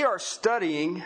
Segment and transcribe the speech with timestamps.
[0.00, 1.04] we are studying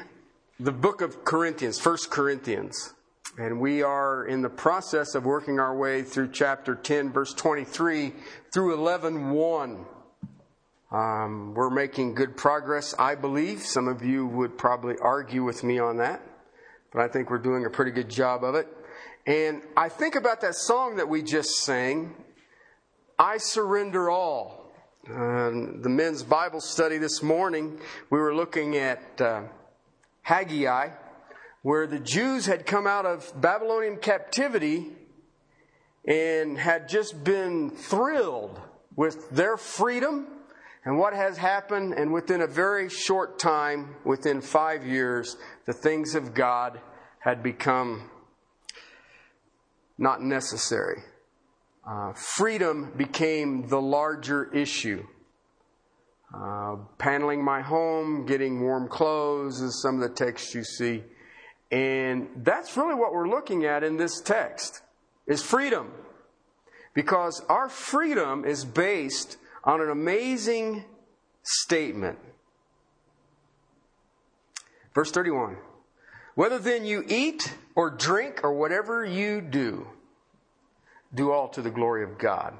[0.60, 2.94] the book of Corinthians, First Corinthians.
[3.36, 8.12] And we are in the process of working our way through chapter 10, verse 23
[8.52, 9.86] through 11, 1.
[10.92, 13.62] Um, we're making good progress, I believe.
[13.62, 16.22] Some of you would probably argue with me on that,
[16.92, 18.68] but I think we're doing a pretty good job of it.
[19.26, 22.14] And I think about that song that we just sang,
[23.18, 24.63] I Surrender All.
[25.10, 29.42] Um, the men's Bible study this morning, we were looking at uh,
[30.22, 30.88] Haggai,
[31.60, 34.92] where the Jews had come out of Babylonian captivity
[36.08, 38.58] and had just been thrilled
[38.96, 40.26] with their freedom
[40.86, 41.92] and what has happened.
[41.92, 46.80] And within a very short time, within five years, the things of God
[47.18, 48.08] had become
[49.98, 51.02] not necessary
[51.86, 55.06] uh, freedom became the larger issue.
[56.34, 61.02] Uh, paneling my home, getting warm clothes is some of the text you see.
[61.70, 64.82] And that's really what we're looking at in this text
[65.26, 65.92] is freedom.
[66.94, 70.84] Because our freedom is based on an amazing
[71.42, 72.18] statement.
[74.94, 75.56] Verse 31.
[76.34, 79.88] Whether then you eat or drink or whatever you do,
[81.14, 82.54] do all to the glory of God.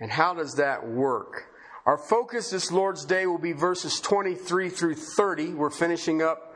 [0.00, 1.44] And how does that work?
[1.84, 5.54] Our focus this Lord's Day will be verses 23 through 30.
[5.54, 6.54] We're finishing up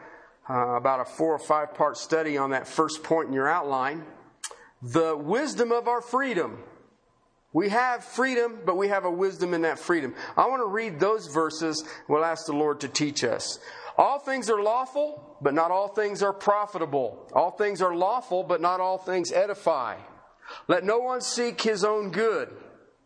[0.48, 4.04] uh, about a four or five part study on that first point in your outline.
[4.82, 6.62] The wisdom of our freedom.
[7.52, 10.14] We have freedom, but we have a wisdom in that freedom.
[10.36, 11.84] I want to read those verses.
[12.08, 13.58] We'll ask the Lord to teach us.
[13.98, 17.28] All things are lawful, but not all things are profitable.
[17.32, 19.96] All things are lawful, but not all things edify.
[20.68, 22.50] Let no one seek his own good,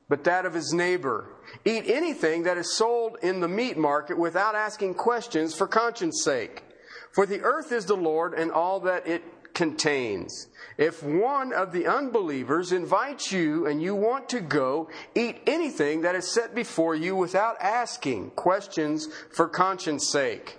[0.08, 1.26] but that of his neighbor.
[1.64, 6.64] Eat anything that is sold in the meat market without asking questions for conscience sake.
[7.12, 9.22] For the earth is the Lord and all that it
[9.54, 10.48] contains.
[10.78, 16.14] If one of the unbelievers invites you and you want to go, eat anything that
[16.14, 20.58] is set before you without asking questions for conscience sake.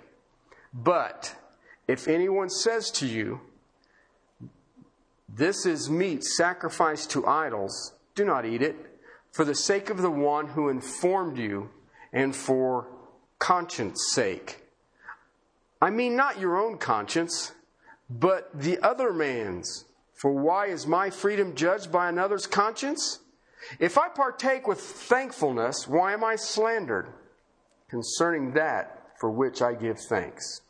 [0.72, 1.34] But
[1.88, 3.40] if anyone says to you,
[5.34, 7.94] this is meat sacrificed to idols.
[8.14, 8.76] Do not eat it,
[9.30, 11.70] for the sake of the one who informed you
[12.12, 12.88] and for
[13.38, 14.62] conscience sake.
[15.80, 17.52] I mean, not your own conscience,
[18.10, 19.86] but the other man's.
[20.12, 23.20] For why is my freedom judged by another's conscience?
[23.80, 27.08] If I partake with thankfulness, why am I slandered
[27.88, 30.60] concerning that for which I give thanks?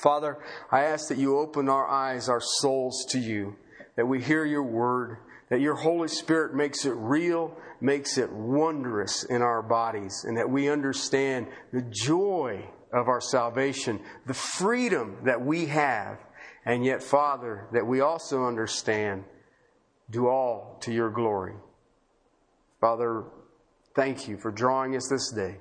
[0.00, 0.38] Father,
[0.70, 3.56] I ask that you open our eyes, our souls to you
[4.00, 5.18] that we hear your word,
[5.50, 10.48] that your Holy Spirit makes it real, makes it wondrous in our bodies, and that
[10.48, 16.16] we understand the joy of our salvation, the freedom that we have,
[16.64, 19.22] and yet, Father, that we also understand
[20.08, 21.56] do all to your glory.
[22.80, 23.24] Father,
[23.94, 25.58] thank you for drawing us this day.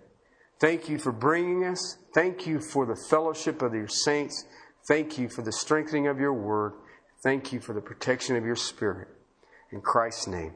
[0.62, 1.98] Thank you for bringing us.
[2.16, 4.46] Thank you for the fellowship of your saints.
[4.88, 6.72] Thank you for the strengthening of your word.
[7.22, 9.08] Thank you for the protection of your spirit.
[9.72, 10.54] In Christ's name,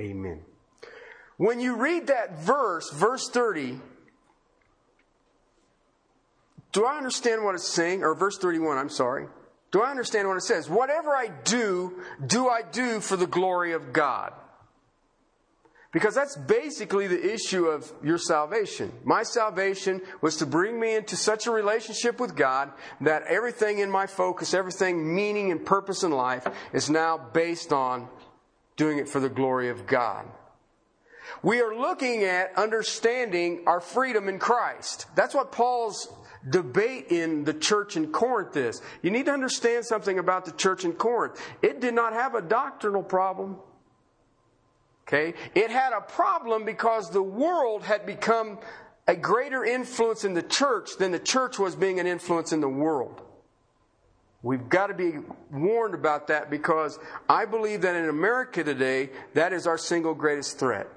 [0.00, 0.42] amen.
[1.38, 3.80] When you read that verse, verse 30,
[6.72, 8.02] do I understand what it's saying?
[8.02, 9.26] Or verse 31, I'm sorry.
[9.70, 10.68] Do I understand what it says?
[10.68, 14.32] Whatever I do, do I do for the glory of God?
[15.90, 18.92] Because that's basically the issue of your salvation.
[19.04, 23.90] My salvation was to bring me into such a relationship with God that everything in
[23.90, 28.08] my focus, everything meaning and purpose in life is now based on
[28.76, 30.26] doing it for the glory of God.
[31.42, 35.06] We are looking at understanding our freedom in Christ.
[35.14, 36.08] That's what Paul's
[36.48, 38.82] debate in the church in Corinth is.
[39.02, 41.40] You need to understand something about the church in Corinth.
[41.62, 43.58] It did not have a doctrinal problem.
[45.08, 45.32] Okay?
[45.54, 48.58] It had a problem because the world had become
[49.06, 52.68] a greater influence in the church than the church was being an influence in the
[52.68, 53.22] world.
[54.42, 55.14] We've got to be
[55.50, 60.58] warned about that because I believe that in America today, that is our single greatest
[60.58, 60.88] threat.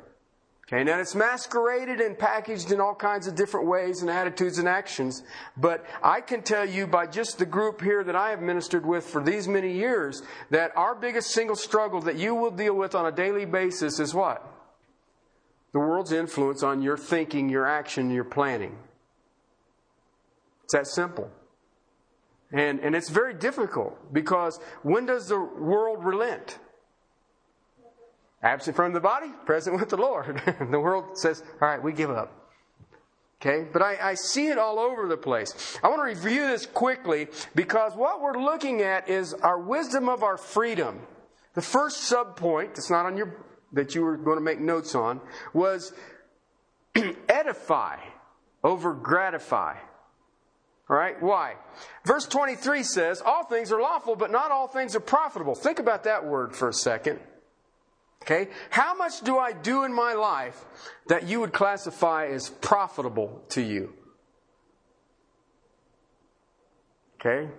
[0.74, 4.70] Okay, now it's masqueraded and packaged in all kinds of different ways and attitudes and
[4.70, 5.22] actions,
[5.58, 9.06] but I can tell you by just the group here that I have ministered with
[9.06, 13.06] for these many years that our biggest single struggle that you will deal with on
[13.06, 14.48] a daily basis is what?
[15.74, 18.78] The world's influence on your thinking, your action, your planning.
[20.64, 21.30] It's that simple.
[22.54, 26.60] And, and it's very difficult because when does the world relent?
[28.44, 30.42] Absent from the body, present with the Lord.
[30.72, 32.38] the world says, all right, we give up.
[33.40, 35.80] Okay, but I, I, see it all over the place.
[35.84, 40.22] I want to review this quickly because what we're looking at is our wisdom of
[40.22, 41.00] our freedom.
[41.56, 43.36] The first sub point that's not on your
[43.74, 45.22] that you were going to make notes on
[45.54, 45.94] was
[47.30, 47.98] edify
[48.64, 49.76] over gratify.
[50.90, 51.22] All right?
[51.22, 51.56] Why?
[52.06, 55.56] Verse 23 says, All things are lawful, but not all things are profitable.
[55.56, 57.20] Think about that word for a second.
[58.22, 58.50] Okay?
[58.70, 60.66] How much do I do in my life
[61.08, 63.94] that you would classify as profitable to you?
[67.20, 67.50] Okay?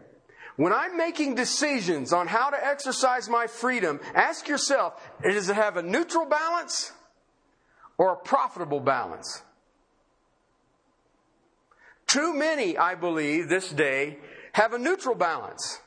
[0.57, 5.77] When I'm making decisions on how to exercise my freedom, ask yourself does it have
[5.77, 6.93] a neutral balance
[7.99, 9.43] or a profitable balance?
[12.07, 14.19] Too many, I believe, this day
[14.53, 15.81] have a neutral balance.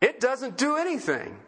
[0.00, 1.38] It doesn't do anything.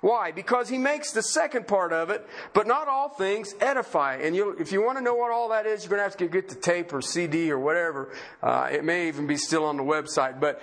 [0.00, 0.32] Why?
[0.32, 4.16] Because he makes the second part of it, but not all things edify.
[4.16, 6.28] And if you want to know what all that is, you're going to have to
[6.28, 8.12] get the tape or CD or whatever.
[8.42, 10.62] Uh, it may even be still on the website, but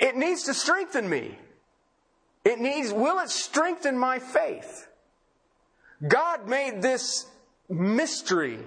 [0.00, 1.38] it needs to strengthen me.
[2.44, 4.88] It needs, will it strengthen my faith?
[6.06, 7.26] God made this
[7.68, 8.58] mystery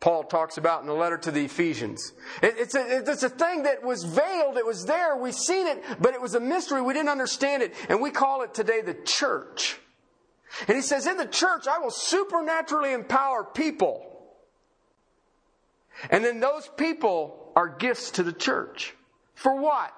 [0.00, 2.12] Paul talks about in the letter to the Ephesians.
[2.42, 6.14] it's, a, it's a thing that was veiled, it was there, we've seen it, but
[6.14, 9.78] it was a mystery, we didn't understand it, and we call it today the church.
[10.66, 14.04] And he says, In the church, I will supernaturally empower people.
[16.10, 18.94] And then those people are gifts to the church.
[19.34, 19.92] For what?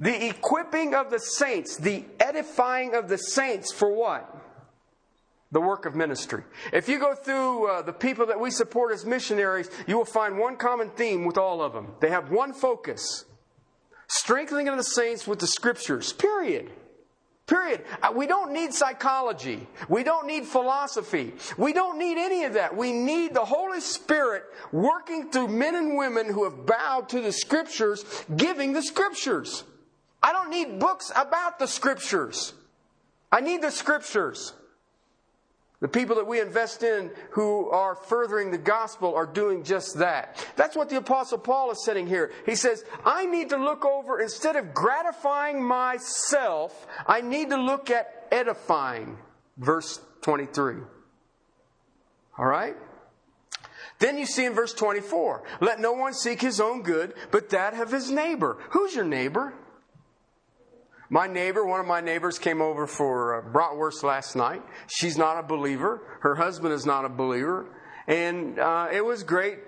[0.00, 4.39] The equipping of the saints, the edifying of the saints for what?
[5.52, 6.44] The work of ministry.
[6.72, 10.38] If you go through uh, the people that we support as missionaries, you will find
[10.38, 11.94] one common theme with all of them.
[12.00, 13.24] They have one focus
[14.08, 16.70] strengthening of the saints with the scriptures, period.
[17.46, 17.84] Period.
[18.00, 19.66] Uh, we don't need psychology.
[19.88, 21.32] We don't need philosophy.
[21.58, 22.76] We don't need any of that.
[22.76, 27.32] We need the Holy Spirit working through men and women who have bowed to the
[27.32, 28.04] scriptures,
[28.36, 29.64] giving the scriptures.
[30.22, 32.52] I don't need books about the scriptures.
[33.32, 34.52] I need the scriptures.
[35.80, 40.46] The people that we invest in who are furthering the gospel are doing just that.
[40.54, 42.32] That's what the apostle Paul is saying here.
[42.44, 47.90] He says, I need to look over, instead of gratifying myself, I need to look
[47.90, 49.16] at edifying.
[49.56, 50.76] Verse 23.
[52.38, 52.76] All right?
[54.00, 57.74] Then you see in verse 24, let no one seek his own good, but that
[57.74, 58.58] of his neighbor.
[58.70, 59.54] Who's your neighbor?
[61.12, 64.62] My neighbor, one of my neighbors came over for uh, bratwurst last night.
[64.86, 66.00] She's not a believer.
[66.20, 67.66] Her husband is not a believer.
[68.06, 69.58] And uh, it was great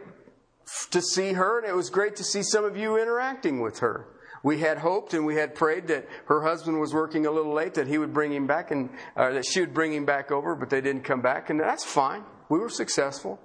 [0.93, 4.07] to see her, and it was great to see some of you interacting with her.
[4.45, 7.75] We had hoped and we had prayed that her husband was working a little late,
[7.75, 10.55] that he would bring him back, and uh, that she would bring him back over,
[10.55, 12.25] but they didn't come back, and that's fine.
[12.51, 13.41] We were successful,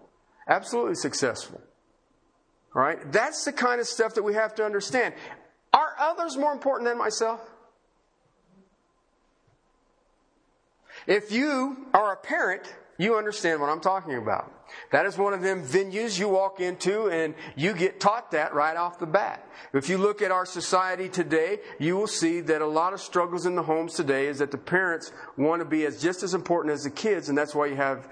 [0.48, 1.62] absolutely successful.
[2.76, 5.16] All right, that's the kind of stuff that we have to understand.
[5.74, 7.42] Are others more important than myself?
[11.08, 12.64] If you are a parent,
[12.98, 14.52] you understand what I'm talking about.
[14.92, 18.76] That is one of them venues you walk into and you get taught that right
[18.76, 19.48] off the bat.
[19.74, 23.46] If you look at our society today, you will see that a lot of struggles
[23.46, 26.74] in the homes today is that the parents want to be as just as important
[26.74, 28.10] as the kids and that's why you have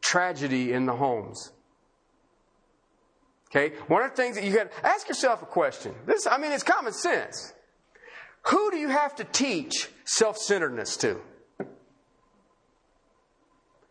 [0.00, 1.50] tragedy in the homes.
[3.50, 3.74] Okay?
[3.88, 5.94] One of the things that you got ask yourself a question.
[6.06, 7.52] This I mean it's common sense.
[8.42, 11.20] Who do you have to teach self-centeredness to?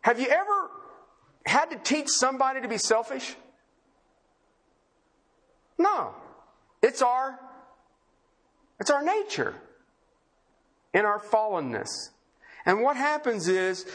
[0.05, 0.69] Have you ever
[1.47, 3.35] had to teach somebody to be selfish?
[5.79, 6.13] No.
[6.83, 7.39] It's our
[8.79, 9.55] it's our nature
[10.93, 11.89] in our fallenness.
[12.67, 13.87] And what happens is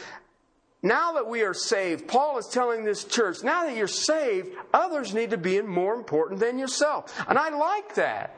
[0.83, 5.13] now that we are saved, Paul is telling this church, now that you're saved, others
[5.13, 7.23] need to be more important than yourself.
[7.25, 8.35] And I like that.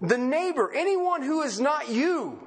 [0.00, 2.40] The neighbor, anyone who is not you,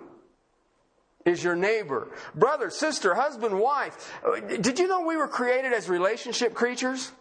[1.26, 2.12] is your neighbor.
[2.36, 4.14] Brother, sister, husband, wife.
[4.48, 7.12] Did you know we were created as relationship creatures?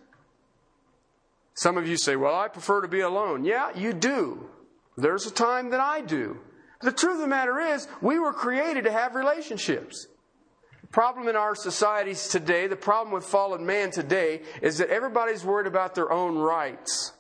[1.55, 3.45] Some of you say, well, I prefer to be alone.
[3.45, 4.49] Yeah, you do.
[4.97, 6.39] There's a time that I do.
[6.81, 10.09] The truth of the matter is, we were created to have relationships.
[10.81, 15.45] The problem in our societies today, the problem with fallen man today, is that everybody's
[15.45, 17.13] worried about their own rights.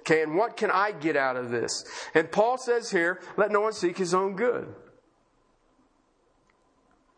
[0.00, 1.84] Okay, and what can I get out of this?
[2.14, 4.74] And Paul says here, let no one seek his own good.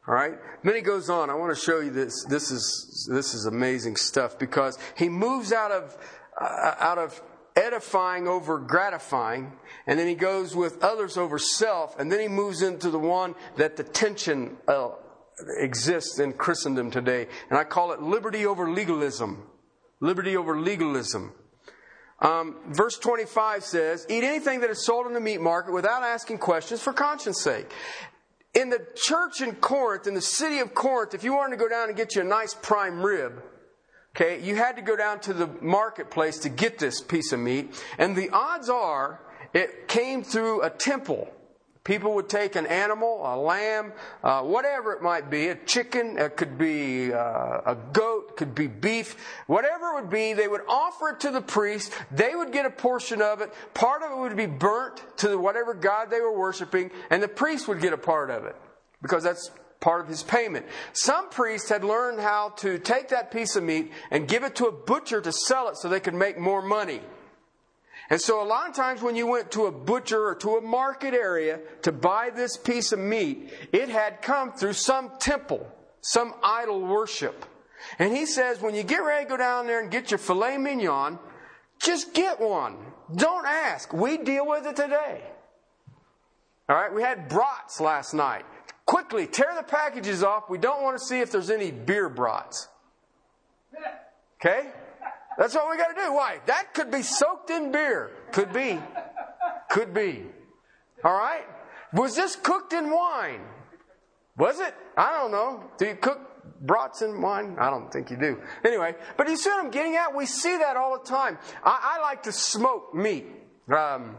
[0.06, 0.34] All right.
[0.62, 1.30] Then he goes on.
[1.30, 2.24] I want to show you this.
[2.28, 5.96] This is this is amazing stuff because he moves out of
[6.38, 7.22] uh, out of
[7.56, 9.52] edifying over gratifying,
[9.86, 13.34] and then he goes with others over self, and then he moves into the one
[13.56, 14.90] that the tension uh,
[15.58, 19.46] exists in Christendom today, and I call it liberty over legalism.
[20.00, 21.32] Liberty over legalism.
[22.20, 26.38] Um, verse 25 says, Eat anything that is sold in the meat market without asking
[26.38, 27.70] questions for conscience sake.
[28.54, 31.68] In the church in Corinth, in the city of Corinth, if you wanted to go
[31.68, 33.42] down and get you a nice prime rib,
[34.14, 37.74] okay, you had to go down to the marketplace to get this piece of meat.
[37.98, 39.20] And the odds are
[39.52, 41.28] it came through a temple.
[41.84, 46.34] People would take an animal, a lamb, uh, whatever it might be, a chicken, it
[46.34, 51.10] could be uh, a goat, could be beef, whatever it would be, they would offer
[51.10, 51.92] it to the priest.
[52.10, 53.52] They would get a portion of it.
[53.74, 57.68] Part of it would be burnt to whatever god they were worshiping, and the priest
[57.68, 58.56] would get a part of it
[59.02, 59.50] because that's
[59.80, 60.64] part of his payment.
[60.94, 64.64] Some priests had learned how to take that piece of meat and give it to
[64.64, 67.02] a butcher to sell it so they could make more money.
[68.10, 70.60] And so a lot of times when you went to a butcher or to a
[70.60, 75.66] market area to buy this piece of meat, it had come through some temple,
[76.00, 77.46] some idol worship.
[77.98, 80.58] And he says, when you get ready to go down there and get your filet
[80.58, 81.18] mignon,
[81.80, 82.76] just get one.
[83.14, 83.92] Don't ask.
[83.92, 85.22] We deal with it today.
[86.68, 88.44] All right, we had brats last night.
[88.86, 90.48] Quickly, tear the packages off.
[90.48, 92.68] We don't want to see if there's any beer brats.
[94.40, 94.68] Okay?
[95.38, 96.12] That's what we got to do.
[96.12, 96.40] Why?
[96.46, 98.10] That could be soaked in beer.
[98.32, 98.78] Could be.
[99.70, 100.24] Could be.
[101.02, 101.44] All right?
[101.92, 103.40] Was this cooked in wine?
[104.36, 104.74] Was it?
[104.96, 105.64] I don't know.
[105.78, 106.20] Do you cook
[106.60, 107.56] brats in wine?
[107.58, 108.40] I don't think you do.
[108.64, 110.14] Anyway, but you see what I'm getting at?
[110.14, 111.38] We see that all the time.
[111.62, 113.26] I, I like to smoke meat.
[113.72, 114.16] Um,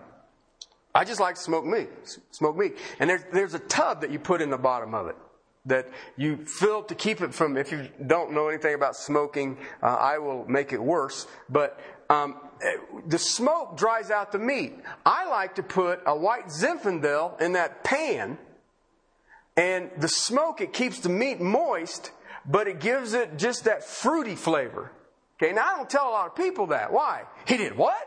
[0.93, 1.89] I just like smoke meat.
[2.31, 2.77] Smoke meat.
[2.99, 5.15] And there's, there's a tub that you put in the bottom of it
[5.65, 9.87] that you fill to keep it from, if you don't know anything about smoking, uh,
[9.87, 11.27] I will make it worse.
[11.49, 11.79] But
[12.09, 12.35] um,
[13.07, 14.75] the smoke dries out the meat.
[15.05, 18.37] I like to put a white Zinfandel in that pan,
[19.57, 22.11] and the smoke, it keeps the meat moist,
[22.45, 24.91] but it gives it just that fruity flavor.
[25.41, 26.91] Okay, now I don't tell a lot of people that.
[26.91, 27.23] Why?
[27.47, 27.97] He did what?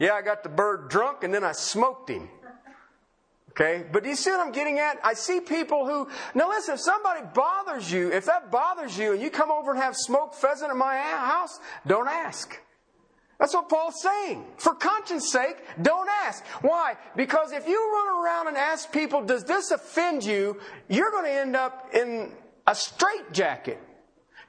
[0.00, 2.28] Yeah, I got the bird drunk and then I smoked him.
[3.52, 3.84] Okay?
[3.92, 4.98] But do you see what I'm getting at?
[5.04, 9.20] I see people who, now listen, if somebody bothers you, if that bothers you and
[9.20, 12.58] you come over and have smoked pheasant at my house, don't ask.
[13.38, 14.44] That's what Paul's saying.
[14.56, 16.44] For conscience sake, don't ask.
[16.62, 16.96] Why?
[17.14, 20.58] Because if you run around and ask people, does this offend you?
[20.88, 22.32] You're going to end up in
[22.66, 23.80] a straitjacket.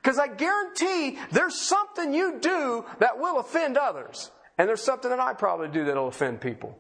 [0.02, 4.32] Because I guarantee there's something you do that will offend others.
[4.58, 6.78] And there's something that I probably do that'll offend people.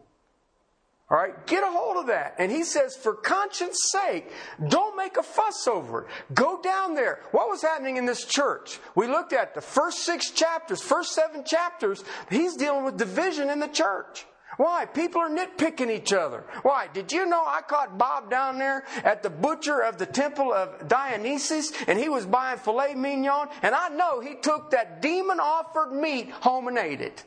[1.13, 2.33] All right, get a hold of that.
[2.39, 4.31] And he says, for conscience sake,
[4.67, 6.07] don't make a fuss over it.
[6.33, 7.19] Go down there.
[7.29, 8.79] What was happening in this church?
[8.95, 12.03] We looked at the first six chapters, first seven chapters.
[12.31, 14.25] He's dealing with division in the church.
[14.57, 14.85] Why?
[14.85, 16.45] People are nitpicking each other.
[16.63, 16.87] Why?
[16.91, 20.87] Did you know I caught Bob down there at the butcher of the temple of
[20.87, 25.91] Dionysus and he was buying filet mignon and I know he took that demon offered
[25.91, 27.23] meat home and ate it.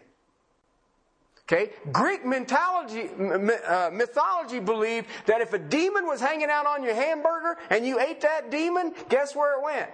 [1.48, 1.70] Okay?
[1.92, 7.56] Greek mentality, uh, mythology believed that if a demon was hanging out on your hamburger
[7.70, 9.90] and you ate that demon, guess where it went?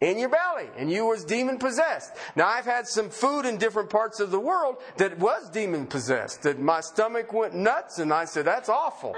[0.00, 2.12] In your belly, and you was demon possessed.
[2.36, 6.42] Now I've had some food in different parts of the world that was demon possessed.
[6.42, 9.16] That my stomach went nuts, and I said, "That's awful."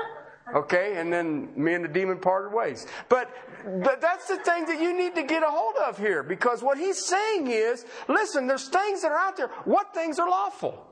[0.55, 2.87] Okay, and then me and the demon parted ways.
[3.11, 3.31] But,
[3.85, 6.79] but that's the thing that you need to get a hold of here, because what
[6.79, 9.49] he's saying is, listen, there's things that are out there.
[9.65, 10.89] What things are lawful?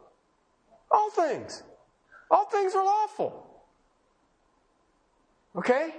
[0.90, 1.62] All things.
[2.30, 3.46] All things are lawful.
[5.56, 5.94] Okay?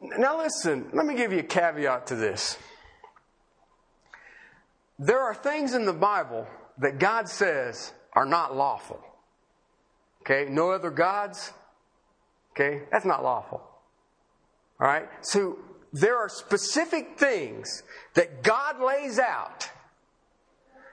[0.00, 2.58] Now listen, let me give you a caveat to this.
[4.98, 6.46] There are things in the Bible
[6.78, 9.00] that God says are not lawful.
[10.22, 10.46] Okay?
[10.50, 11.52] No other gods.
[12.52, 12.82] Okay?
[12.90, 13.62] That's not lawful.
[14.80, 15.08] All right?
[15.22, 15.58] So
[15.92, 17.82] there are specific things
[18.14, 19.68] that God lays out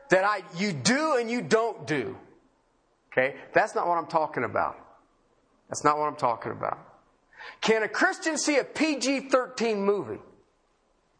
[0.10, 2.18] that I you do and you don't do.
[3.20, 3.36] Okay?
[3.54, 4.78] That's not what I'm talking about.
[5.68, 6.80] That's not what I'm talking about.
[7.62, 10.20] Can a Christian see a PG 13 movie?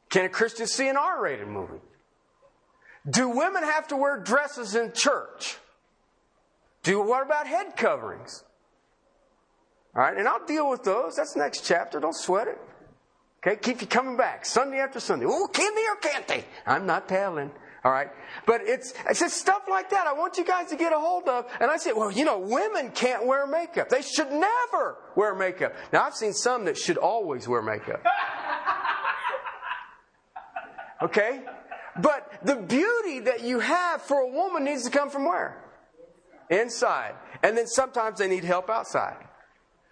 [0.10, 1.80] Can a Christian see an R rated movie?
[3.10, 5.58] Do women have to wear dresses in church?
[6.84, 8.44] Do what about head coverings?
[9.96, 11.16] All right, and I'll deal with those.
[11.16, 12.00] That's the next chapter.
[12.00, 12.60] Don't sweat it.
[13.40, 15.26] Okay, keep you coming back Sunday after Sunday.
[15.28, 16.46] Oh, can they or can't they?
[16.66, 17.52] I'm not telling.
[17.84, 18.10] All right.
[18.46, 21.30] But it's, it's just stuff like that I want you guys to get a hold
[21.30, 21.46] of.
[21.62, 23.90] And I say, well, you know, women can't wear makeup.
[23.90, 25.74] They should never wear makeup.
[25.94, 28.04] Now, I've seen some that should always wear makeup.
[31.02, 31.42] Okay?
[32.02, 35.64] But the beauty that you have for a woman needs to come from where?
[36.50, 37.16] Inside.
[37.44, 39.18] And then sometimes they need help outside.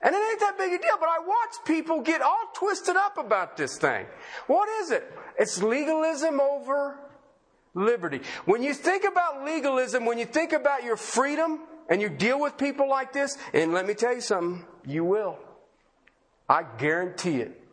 [0.01, 3.17] And it ain't that big a deal, but I watch people get all twisted up
[3.17, 4.06] about this thing.
[4.46, 5.12] What is it?
[5.39, 7.00] It's legalism over
[7.77, 8.22] liberty.
[8.46, 12.57] When you think about legalism, when you think about your freedom, and you deal with
[12.57, 15.38] people like this, and let me tell you something, you will.
[16.50, 17.63] I guarantee it.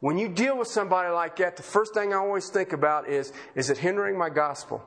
[0.00, 3.32] When you deal with somebody like that, the first thing I always think about is
[3.54, 4.84] is it hindering my gospel?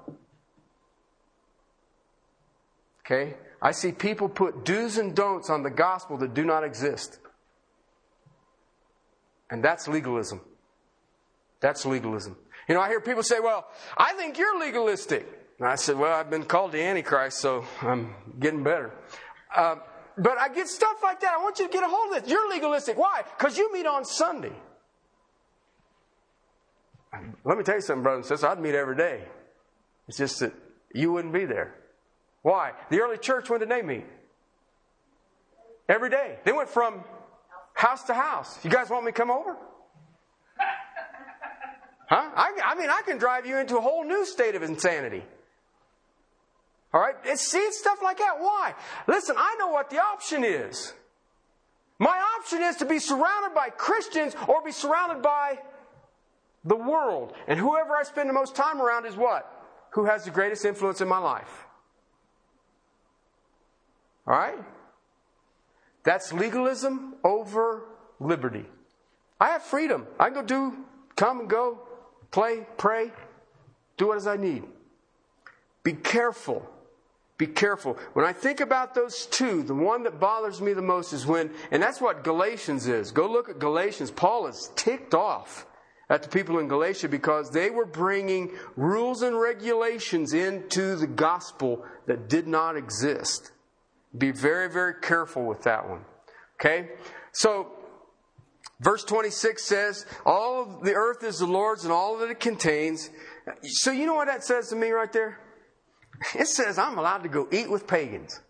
[3.05, 3.35] Okay?
[3.61, 7.19] I see people put do's and don'ts on the gospel that do not exist.
[9.49, 10.41] And that's legalism.
[11.59, 12.37] That's legalism.
[12.69, 15.27] You know, I hear people say, well, I think you're legalistic.
[15.57, 18.93] And I said, well, I've been called the Antichrist, so I'm getting better.
[19.53, 19.77] Uh,
[20.15, 21.33] but I get stuff like that.
[21.33, 22.31] I want you to get a hold of this.
[22.31, 22.95] You're legalistic.
[22.95, 23.23] Why?
[23.37, 24.53] Because you meet on Sunday.
[27.43, 28.43] Let me tell you something, brothers and sisters.
[28.51, 29.23] I'd meet every day.
[30.07, 30.53] It's just that
[30.93, 31.73] you wouldn't be there.
[32.43, 32.73] Why?
[32.91, 34.05] The early church, when did they meet?
[35.89, 36.37] Every day.
[36.45, 37.03] They went from
[37.73, 38.63] house to house.
[38.63, 39.57] You guys want me to come over?
[42.09, 42.27] Huh?
[42.35, 45.23] I, I mean, I can drive you into a whole new state of insanity.
[46.91, 47.13] All right?
[47.23, 48.39] It's, see, it's stuff like that.
[48.39, 48.73] Why?
[49.07, 50.91] Listen, I know what the option is.
[51.99, 55.59] My option is to be surrounded by Christians or be surrounded by
[56.65, 57.33] the world.
[57.47, 59.45] And whoever I spend the most time around is what?
[59.91, 61.65] Who has the greatest influence in my life?
[64.25, 64.57] All right?
[66.03, 67.83] That's legalism over
[68.19, 68.65] liberty.
[69.39, 70.07] I have freedom.
[70.19, 70.77] I can go do,
[71.15, 71.81] come and go,
[72.31, 73.11] play, pray,
[73.97, 74.63] do what as I need.
[75.83, 76.67] Be careful.
[77.37, 77.97] Be careful.
[78.13, 81.51] When I think about those two, the one that bothers me the most is when,
[81.71, 83.11] and that's what Galatians is.
[83.11, 84.11] Go look at Galatians.
[84.11, 85.65] Paul is ticked off
[86.09, 91.85] at the people in Galatia because they were bringing rules and regulations into the gospel
[92.07, 93.51] that did not exist.
[94.17, 96.03] Be very, very careful with that one.
[96.59, 96.89] Okay?
[97.31, 97.71] So,
[98.79, 103.09] verse 26 says, All of the earth is the Lord's and all that it contains.
[103.63, 105.39] So, you know what that says to me right there?
[106.35, 108.41] It says I'm allowed to go eat with pagans.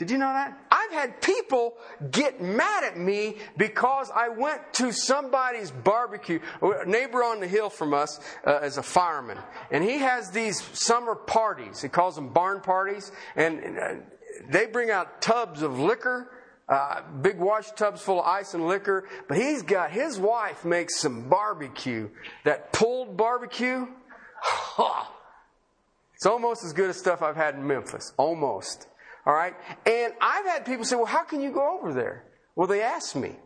[0.00, 0.58] Did you know that?
[0.70, 1.74] I've had people
[2.10, 6.40] get mad at me because I went to somebody's barbecue.
[6.62, 9.36] A neighbor on the hill from us uh, is a fireman,
[9.70, 11.82] and he has these summer parties.
[11.82, 13.94] He calls them barn parties, and uh,
[14.48, 16.30] they bring out tubs of liquor.
[16.70, 21.00] Uh, big wash tubs full of ice and liquor, but he's got his wife makes
[21.00, 22.08] some barbecue,
[22.44, 23.86] that pulled barbecue.
[26.20, 28.12] It's almost as good as stuff I've had in Memphis.
[28.18, 28.86] Almost.
[29.24, 29.54] All right?
[29.86, 32.26] And I've had people say, well, how can you go over there?
[32.54, 33.36] Well, they asked me.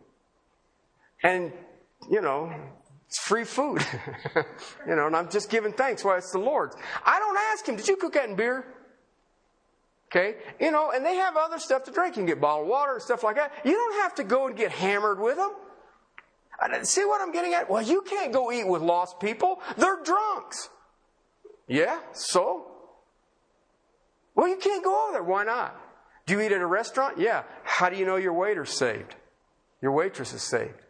[1.23, 1.53] And,
[2.11, 2.53] you know,
[3.07, 3.81] it's free food.
[4.87, 6.03] you know, and I'm just giving thanks.
[6.03, 6.75] Well, it's the Lord's.
[7.05, 8.65] I don't ask him, did you cook that in beer?
[10.15, 10.35] Okay?
[10.61, 12.15] You know, and they have other stuff to drink.
[12.15, 13.51] You can get bottled water and stuff like that.
[13.65, 15.51] You don't have to go and get hammered with them.
[16.83, 17.69] See what I'm getting at?
[17.69, 19.59] Well, you can't go eat with lost people.
[19.77, 20.69] They're drunks.
[21.67, 22.71] Yeah, so?
[24.35, 25.23] Well, you can't go over there.
[25.23, 25.75] Why not?
[26.25, 27.17] Do you eat at a restaurant?
[27.19, 27.43] Yeah.
[27.63, 29.15] How do you know your waiter's saved?
[29.81, 30.81] Your waitress is saved.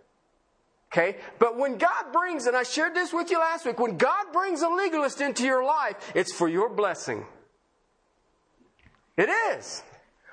[0.94, 1.18] Okay?
[1.40, 4.62] But when God brings, and I shared this with you last week, when God brings
[4.62, 7.26] a legalist into your life, it's for your blessing.
[9.18, 9.84] It is.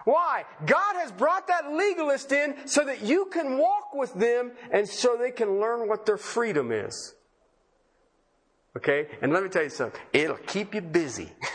[0.04, 0.44] Why?
[0.66, 5.16] God has brought that legalist in so that you can walk with them and so
[5.16, 7.14] they can learn what their freedom is.
[8.76, 9.06] Okay?
[9.20, 10.00] And let me tell you something.
[10.12, 11.30] It'll keep you busy.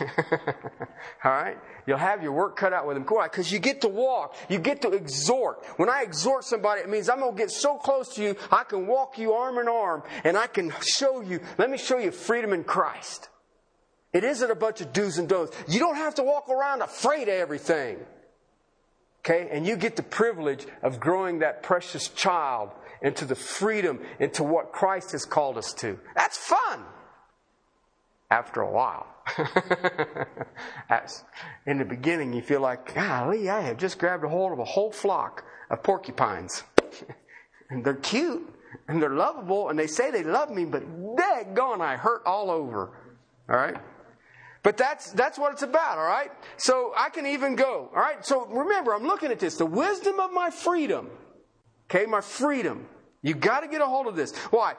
[1.24, 1.58] All right?
[1.86, 3.04] You'll have your work cut out with them.
[3.08, 3.26] Why?
[3.26, 4.36] Because you get to walk.
[4.48, 5.64] You get to exhort.
[5.76, 8.62] When I exhort somebody, it means I'm going to get so close to you, I
[8.62, 12.12] can walk you arm in arm and I can show you, let me show you
[12.12, 13.28] freedom in Christ.
[14.12, 15.56] It isn't a bunch of do's and don'ts.
[15.68, 17.98] You don't have to walk around afraid of everything.
[19.20, 19.48] Okay?
[19.50, 22.70] And you get the privilege of growing that precious child
[23.02, 25.98] into the freedom, into what Christ has called us to.
[26.14, 26.84] That's fun
[28.30, 29.06] after a while.
[31.66, 34.64] in the beginning, you feel like, golly, I have just grabbed a hold of a
[34.64, 36.62] whole flock of porcupines.
[37.70, 38.54] and they're cute
[38.88, 40.82] and they're lovable and they say they love me, but
[41.16, 42.90] daggone, I hurt all over.
[43.48, 43.76] All right?
[44.68, 46.30] But that's, that's what it's about, all right?
[46.58, 48.22] So I can even go, all right?
[48.22, 49.56] So remember, I'm looking at this.
[49.56, 51.08] The wisdom of my freedom.
[51.86, 52.86] Okay, my freedom.
[53.22, 54.36] You got to get a hold of this.
[54.50, 54.74] Why?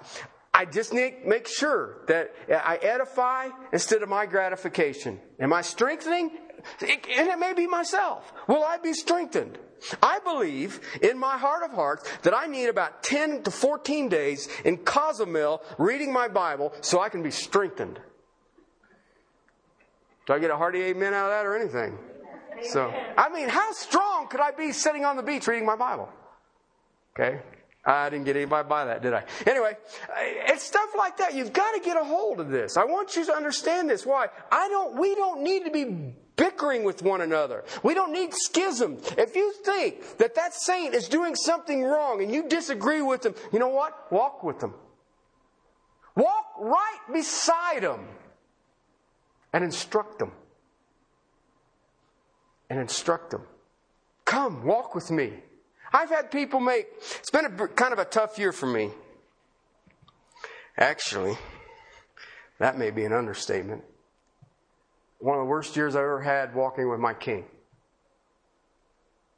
[0.54, 5.20] I just need make sure that I edify instead of my gratification.
[5.40, 6.38] Am I strengthening?
[6.82, 8.32] And it may be myself.
[8.48, 9.58] Will I be strengthened?
[10.04, 14.50] I believe in my heart of hearts that I need about 10 to 14 days
[14.64, 18.00] in Cozumel reading my Bible so I can be strengthened.
[20.30, 21.98] Do I get a hearty amen out of that or anything?
[22.62, 26.08] So, I mean, how strong could I be sitting on the beach reading my Bible?
[27.16, 27.40] Okay?
[27.84, 29.24] I didn't get anybody by that, did I?
[29.48, 29.76] Anyway,
[30.20, 31.34] it's stuff like that.
[31.34, 32.78] You've got to get a hold of this.
[32.78, 34.06] I want you to understand this.
[34.06, 34.28] Why?
[34.52, 37.64] I don't, we don't need to be bickering with one another.
[37.82, 39.00] We don't need schism.
[39.18, 43.34] If you think that that saint is doing something wrong and you disagree with them,
[43.52, 44.12] you know what?
[44.12, 44.76] Walk with them.
[46.16, 48.06] Walk right beside them
[49.54, 50.32] and instruct them.
[52.70, 53.44] And instruct them.
[54.26, 55.34] Come, walk with me.
[55.92, 58.92] I've had people make, it's been a, kind of a tough year for me.
[60.78, 61.36] Actually,
[62.60, 63.84] that may be an understatement.
[65.18, 67.46] One of the worst years I ever had walking with my king.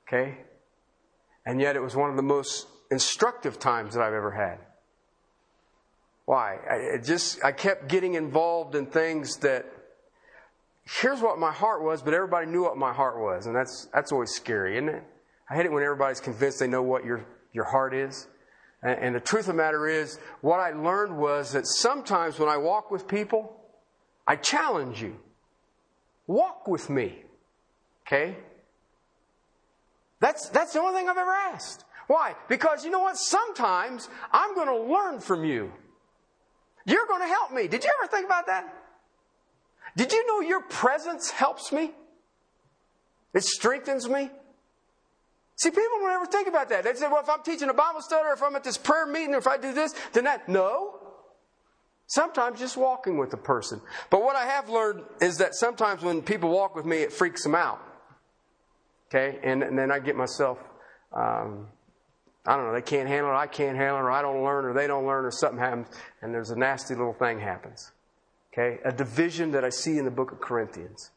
[0.08, 0.38] Okay?
[1.45, 4.60] And yet it was one of the most instructive times that I've ever had.
[6.26, 6.58] Why?
[6.69, 9.65] I just, I kept getting involved in things that,
[10.99, 13.45] here's what my heart was, but everybody knew what my heart was.
[13.45, 15.04] And that's, that's always scary, isn't it?
[15.49, 18.27] I hate it when everybody's convinced they know what your, your heart is.
[18.82, 22.49] And, and the truth of the matter is, what I learned was that sometimes when
[22.49, 23.56] I walk with people,
[24.27, 25.15] I challenge you.
[26.27, 27.23] Walk with me.
[28.08, 28.36] Okay?
[30.19, 31.86] That's, that's the only thing I've ever asked.
[32.08, 32.36] Why?
[32.49, 33.17] Because you know what?
[33.17, 35.71] Sometimes I'm going to learn from you.
[36.86, 37.67] You're going to help me.
[37.67, 38.81] Did you ever think about that?
[39.95, 41.91] Did you know your presence helps me?
[43.34, 44.30] It strengthens me.
[45.58, 46.84] See, people don't ever think about that.
[46.84, 49.06] They say, well, if I'm teaching a Bible study or if I'm at this prayer
[49.06, 50.49] meeting or if I do this, then that.
[50.49, 50.99] No.
[52.08, 53.80] Sometimes just walking with a person.
[54.10, 57.43] But what I have learned is that sometimes when people walk with me, it freaks
[57.43, 57.80] them out.
[59.08, 59.39] Okay?
[59.43, 60.58] And, and then I get myself,
[61.13, 61.67] um,
[62.45, 64.65] I don't know, they can't handle it, I can't handle it, or I don't learn,
[64.65, 65.88] or they don't learn, or something happens,
[66.21, 67.91] and there's a nasty little thing happens.
[68.53, 68.79] Okay?
[68.83, 71.11] A division that I see in the book of Corinthians.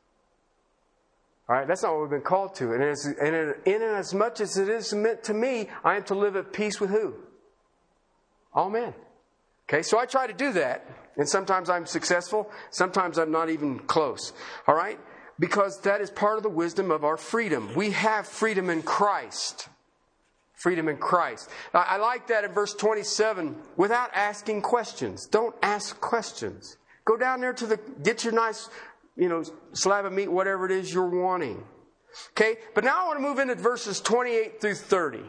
[1.48, 2.72] All right, that's not what we've been called to.
[2.72, 6.14] And, as, and in, as much as it is meant to me, I am to
[6.14, 7.14] live at peace with who?
[8.54, 8.94] All men.
[9.68, 10.86] Okay, so I try to do that.
[11.16, 14.32] And sometimes I'm successful, sometimes I'm not even close.
[14.66, 14.98] All right?
[15.38, 17.74] Because that is part of the wisdom of our freedom.
[17.74, 19.68] We have freedom in Christ.
[20.54, 21.50] Freedom in Christ.
[21.74, 25.26] I like that in verse 27 without asking questions.
[25.26, 26.78] Don't ask questions.
[27.04, 28.68] Go down there to the, get your nice
[29.16, 31.64] you know, slab of meat, whatever it is you're wanting.
[32.32, 32.56] Okay?
[32.74, 35.20] But now I want to move into verses 28 through 30.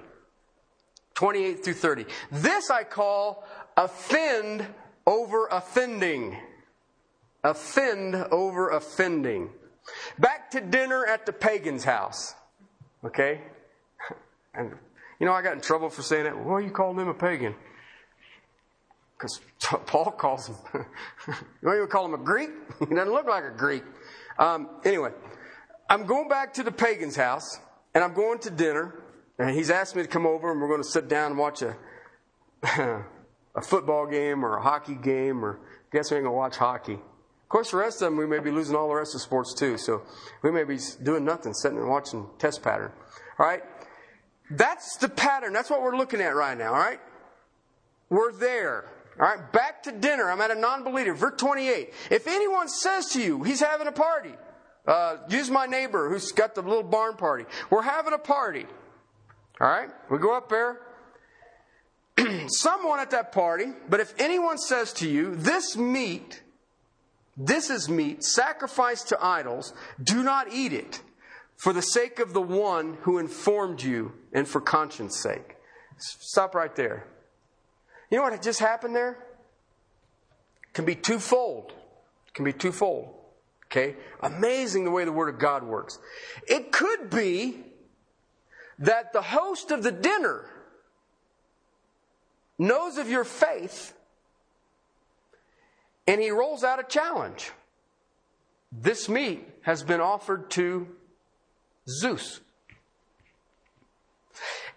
[1.14, 2.06] 28 through 30.
[2.32, 3.46] This I call
[3.78, 4.66] offend
[5.06, 6.38] over offending.
[7.44, 9.50] Offend over offending.
[10.18, 12.34] Back to dinner at the pagan's house.
[13.04, 13.42] Okay?
[14.58, 14.72] And,
[15.20, 16.38] you know, I got in trouble for saying that.
[16.38, 17.56] Why are you calling him a pagan?
[19.18, 19.40] Because
[19.86, 22.50] Paul calls him, you don't even call him a Greek?
[22.80, 23.84] He doesn't look like a Greek.
[24.38, 25.12] Um, anyway,
[25.90, 27.60] I'm going back to the pagan's house,
[27.94, 29.02] and I'm going to dinner,
[29.40, 31.62] and he's asked me to come over, and we're going to sit down and watch
[31.62, 31.76] a,
[33.56, 36.58] a football game or a hockey game, or I guess we ain't going to watch
[36.58, 36.96] hockey.
[36.96, 39.54] Of course, the rest of them, we may be losing all the rest of sports
[39.54, 40.02] too, so
[40.42, 42.92] we may be doing nothing, sitting and watching test pattern.
[43.40, 43.62] All right?
[44.50, 45.54] That's the pattern.
[45.54, 47.00] That's what we're looking at right now, all right?
[48.10, 48.90] We're there.
[49.20, 50.30] All right, back to dinner.
[50.30, 51.14] I'm at a non believer.
[51.14, 51.94] Verse 28.
[52.12, 54.34] If anyone says to you, he's having a party,
[54.88, 57.46] uh, use my neighbor who's got the little barn party.
[57.70, 58.66] We're having a party.
[59.62, 60.82] All right, we go up there.
[62.48, 66.42] Someone at that party, but if anyone says to you, this meat,
[67.38, 71.02] this is meat sacrificed to idols, do not eat it
[71.56, 75.56] for the sake of the one who informed you and for conscience sake.
[75.98, 77.08] Stop right there.
[78.16, 79.18] You know what just happened there?
[80.72, 81.74] Can be twofold.
[82.34, 83.14] Can be twofold.
[83.66, 83.98] Okay?
[84.22, 86.00] Amazing the way the Word of God works.
[86.48, 87.58] It could be
[88.80, 90.46] that the host of the dinner
[92.58, 93.94] knows of your faith
[96.08, 97.52] and he rolls out a challenge.
[98.72, 100.88] This meat has been offered to
[101.86, 102.40] Zeus.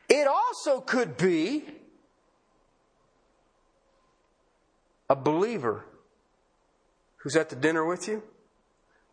[0.08, 1.77] It also could be
[5.08, 5.84] a believer
[7.18, 8.22] who's at the dinner with you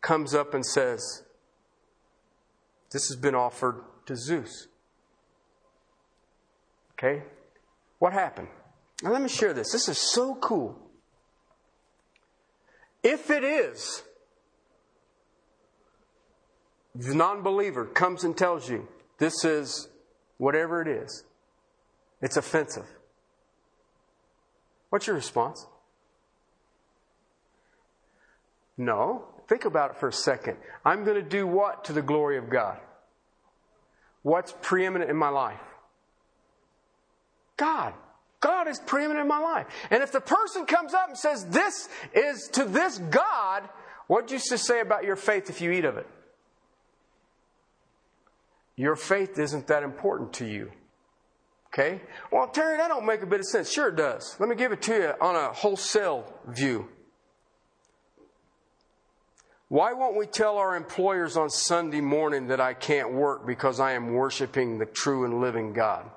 [0.00, 1.22] comes up and says,
[2.90, 4.68] This has been offered to Zeus.
[6.92, 7.22] Okay?
[7.98, 8.48] What happened?
[9.02, 9.72] Now let me share this.
[9.72, 10.78] This is so cool.
[13.02, 14.02] If it is,
[16.94, 19.88] the non believer comes and tells you this is
[20.38, 21.24] whatever it is,
[22.22, 22.86] it's offensive.
[24.90, 25.66] What's your response?
[28.76, 29.24] No.
[29.48, 30.56] Think about it for a second.
[30.84, 32.78] I'm going to do what to the glory of God?
[34.22, 35.60] What's preeminent in my life?
[37.56, 37.94] God.
[38.40, 39.66] God is preeminent in my life.
[39.90, 43.68] And if the person comes up and says, This is to this God,
[44.08, 46.06] what do you say about your faith if you eat of it?
[48.76, 50.70] Your faith isn't that important to you.
[51.68, 52.00] Okay?
[52.30, 53.72] Well, Terry, that don't make a bit of sense.
[53.72, 54.36] Sure it does.
[54.38, 56.88] Let me give it to you on a wholesale view.
[59.68, 63.92] Why won't we tell our employers on Sunday morning that I can't work because I
[63.92, 66.08] am worshiping the true and living God?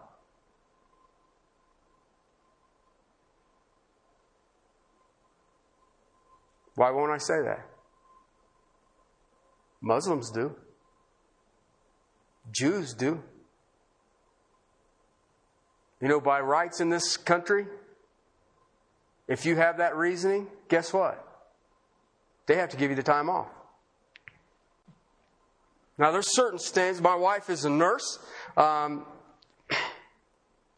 [6.75, 7.65] Why won't I say that?
[9.81, 10.55] Muslims do.
[12.51, 13.21] Jews do.
[15.99, 17.65] You know, by rights in this country,
[19.27, 21.28] if you have that reasoning, guess what?
[22.49, 23.45] They have to give you the time off.
[25.99, 26.99] Now, there's certain standards.
[26.99, 28.17] My wife is a nurse.
[28.57, 29.05] Um,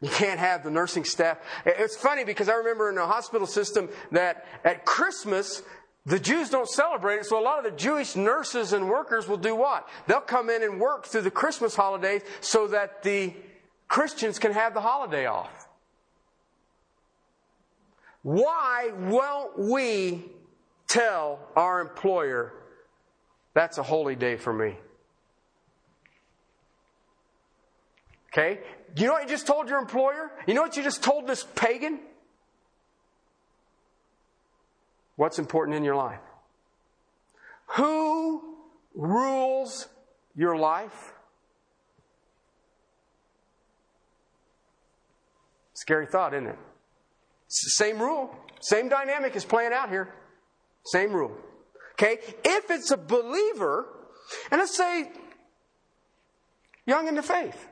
[0.02, 1.38] you can't have the nursing staff.
[1.64, 5.62] It's funny because I remember in the hospital system that at Christmas,
[6.04, 9.38] the Jews don't celebrate it, so a lot of the Jewish nurses and workers will
[9.38, 9.88] do what?
[10.06, 13.32] They'll come in and work through the Christmas holidays so that the
[13.88, 15.68] Christians can have the holiday off.
[18.20, 20.32] Why won't we
[20.92, 22.52] tell our employer
[23.54, 24.76] that's a holy day for me?
[28.32, 28.60] Okay?
[28.96, 30.30] You know what you just told your employer?
[30.46, 31.98] You know what you just told this pagan?
[35.16, 36.20] What's important in your life?
[37.76, 38.42] Who
[38.94, 39.88] rules
[40.34, 41.12] your life?
[45.74, 46.58] Scary thought, isn't it?
[47.48, 50.08] Same rule, same dynamic is playing out here.
[50.84, 51.36] Same rule.
[51.92, 52.18] Okay?
[52.44, 53.86] If it's a believer,
[54.50, 55.10] and let's say
[56.86, 57.68] young in the faith,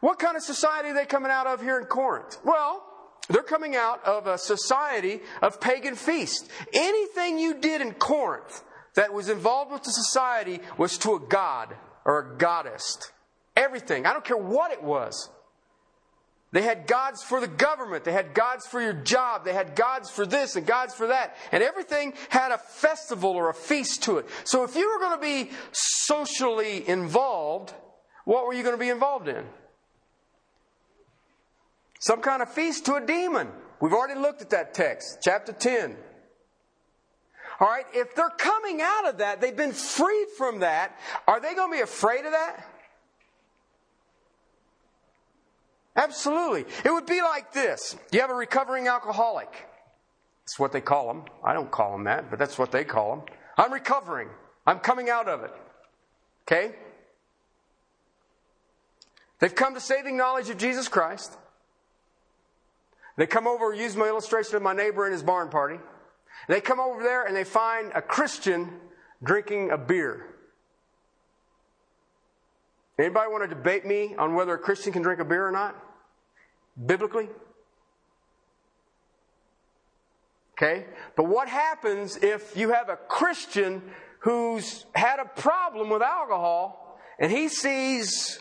[0.00, 2.38] what kind of society are they coming out of here in Corinth?
[2.44, 2.84] Well,
[3.28, 6.48] they're coming out of a society of pagan feasts.
[6.72, 8.62] Anything you did in Corinth
[8.94, 12.98] that was involved with the society was to a god or a goddess.
[13.56, 14.06] Everything.
[14.06, 15.30] I don't care what it was.
[16.52, 18.04] They had gods for the government.
[18.04, 19.44] They had gods for your job.
[19.44, 21.34] They had gods for this and gods for that.
[21.50, 24.26] And everything had a festival or a feast to it.
[24.44, 27.72] So if you were going to be socially involved,
[28.26, 29.44] what were you going to be involved in?
[32.00, 33.48] Some kind of feast to a demon.
[33.80, 35.96] We've already looked at that text, chapter 10.
[37.60, 41.54] All right, if they're coming out of that, they've been freed from that, are they
[41.54, 42.66] going to be afraid of that?
[45.94, 46.64] Absolutely.
[46.84, 49.68] It would be like this you have a recovering alcoholic.
[50.44, 51.24] That's what they call them.
[51.44, 53.24] I don't call them that, but that's what they call them.
[53.56, 54.28] I'm recovering,
[54.66, 55.52] I'm coming out of it.
[56.46, 56.74] Okay?
[59.38, 61.36] They've come to saving knowledge of Jesus Christ.
[63.16, 65.78] They come over, use my illustration of my neighbor in his barn party.
[66.48, 68.80] They come over there and they find a Christian
[69.22, 70.31] drinking a beer.
[73.02, 75.76] Anybody want to debate me on whether a Christian can drink a beer or not?
[76.86, 77.28] Biblically?
[80.56, 80.86] Okay?
[81.16, 83.82] But what happens if you have a Christian
[84.20, 88.40] who's had a problem with alcohol and he sees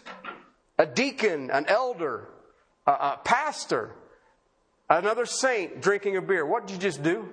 [0.77, 2.29] a deacon, an elder,
[2.85, 3.95] a, a pastor
[4.91, 6.45] Another saint drinking a beer.
[6.45, 7.29] What did you just do?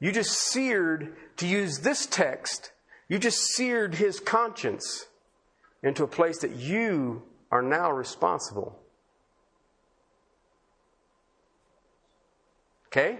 [0.00, 2.72] You just seared, to use this text,
[3.08, 5.06] you just seared his conscience
[5.82, 8.78] into a place that you are now responsible.
[12.88, 13.18] Okay?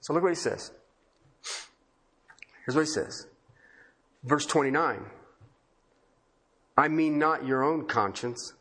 [0.00, 0.70] So look what he says.
[2.64, 3.26] Here's what he says.
[4.24, 5.04] Verse 29.
[6.78, 8.52] I mean not your own conscience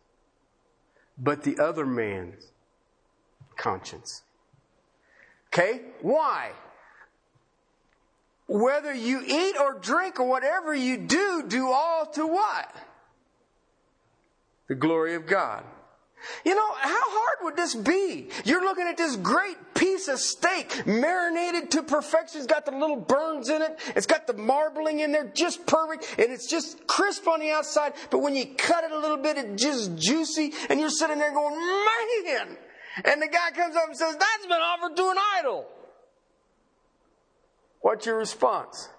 [1.18, 2.52] but the other man's
[3.56, 4.24] conscience.
[5.48, 5.82] Okay?
[6.02, 6.52] Why?
[8.48, 12.72] Whether you eat or drink or whatever you do, do all to what?
[14.68, 15.64] The glory of God.
[16.44, 18.30] You know, how hard would this be?
[18.46, 22.40] You're looking at this great piece of steak, marinated to perfection.
[22.40, 23.80] It's got the little burns in it.
[23.96, 26.16] It's got the marbling in there, just perfect.
[26.18, 27.94] And it's just crisp on the outside.
[28.10, 30.54] But when you cut it a little bit, it's just juicy.
[30.70, 32.58] And you're sitting there going, man!
[33.04, 35.68] And the guy comes up and says, that's been offered to an idol.
[37.86, 38.90] What's your response?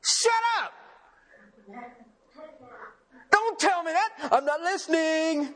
[0.00, 0.72] Shut up!
[3.30, 4.30] Don't tell me that.
[4.32, 5.54] I'm not listening.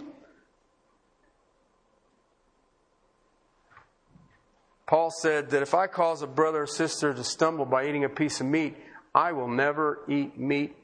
[4.87, 8.09] Paul said that if I cause a brother or sister to stumble by eating a
[8.09, 8.77] piece of meat,
[9.13, 10.77] I will never eat meat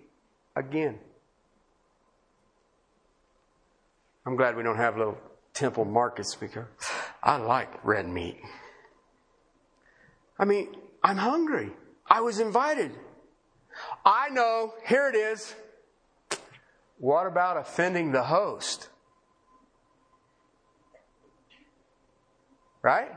[0.57, 0.99] again.
[4.27, 5.19] I'm glad we don't have little
[5.55, 6.67] temple markets because
[7.23, 8.41] I like red meat.
[10.37, 11.71] I mean, I'm hungry.
[12.07, 12.93] I was invited.
[14.05, 15.55] I know, here it is.
[16.99, 18.88] What about offending the host?
[22.83, 23.11] Right?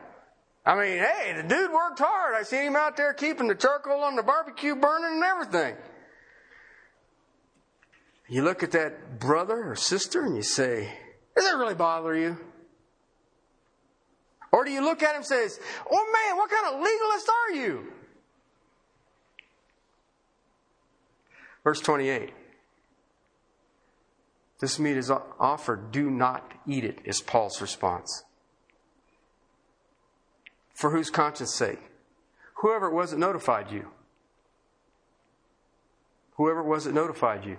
[0.65, 2.35] I mean, hey, the dude worked hard.
[2.35, 5.75] I seen him out there keeping the charcoal on the barbecue burning and everything.
[8.27, 10.91] You look at that brother or sister and you say,
[11.35, 12.37] Does that really bother you?
[14.51, 15.47] Or do you look at him and say,
[15.91, 17.93] Oh man, what kind of legalist are you?
[21.65, 22.31] Verse 28.
[24.61, 28.23] This meat is offered, do not eat it, is Paul's response.
[30.73, 31.81] For whose conscience sake?
[32.61, 33.87] Whoever it was that notified you.
[36.37, 37.57] Whoever it was that notified you.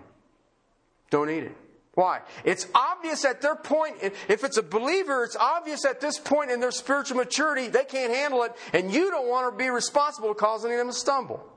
[1.11, 1.57] Don't eat it.
[1.95, 2.21] Why?
[2.45, 6.61] It's obvious at their point, if it's a believer, it's obvious at this point in
[6.61, 10.35] their spiritual maturity, they can't handle it, and you don't want to be responsible for
[10.35, 11.56] causing them to stumble.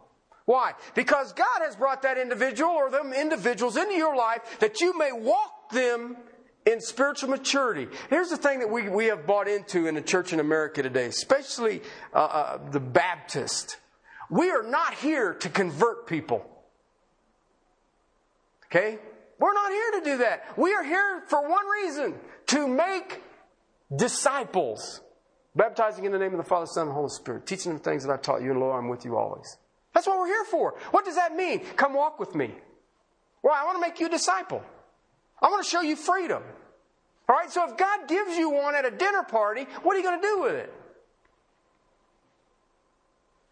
[0.50, 0.74] Why?
[0.96, 5.12] Because God has brought that individual or them individuals into your life that you may
[5.12, 6.18] walk them
[6.66, 7.88] in spiritual maturity.
[8.10, 11.06] Here's the thing that we, we have bought into in the church in America today,
[11.06, 11.84] especially
[12.16, 13.78] uh, uh, the Baptist.
[14.32, 16.44] We are not here to convert people.
[18.66, 18.98] Okay?
[19.38, 20.58] We're not here to do that.
[20.58, 22.16] We are here for one reason
[22.48, 23.22] to make
[23.96, 25.02] disciples,
[25.56, 28.12] baptizing in the name of the Father, Son, and Holy Spirit, teaching them things that
[28.12, 29.60] I taught you, and Lord, I'm with you always.
[30.00, 30.76] That's what we're here for.
[30.92, 31.60] What does that mean?
[31.76, 32.54] Come walk with me.
[33.44, 34.64] Well, I want to make you a disciple.
[35.42, 36.42] I want to show you freedom.
[37.28, 40.06] All right, so if God gives you one at a dinner party, what are you
[40.06, 40.74] going to do with it?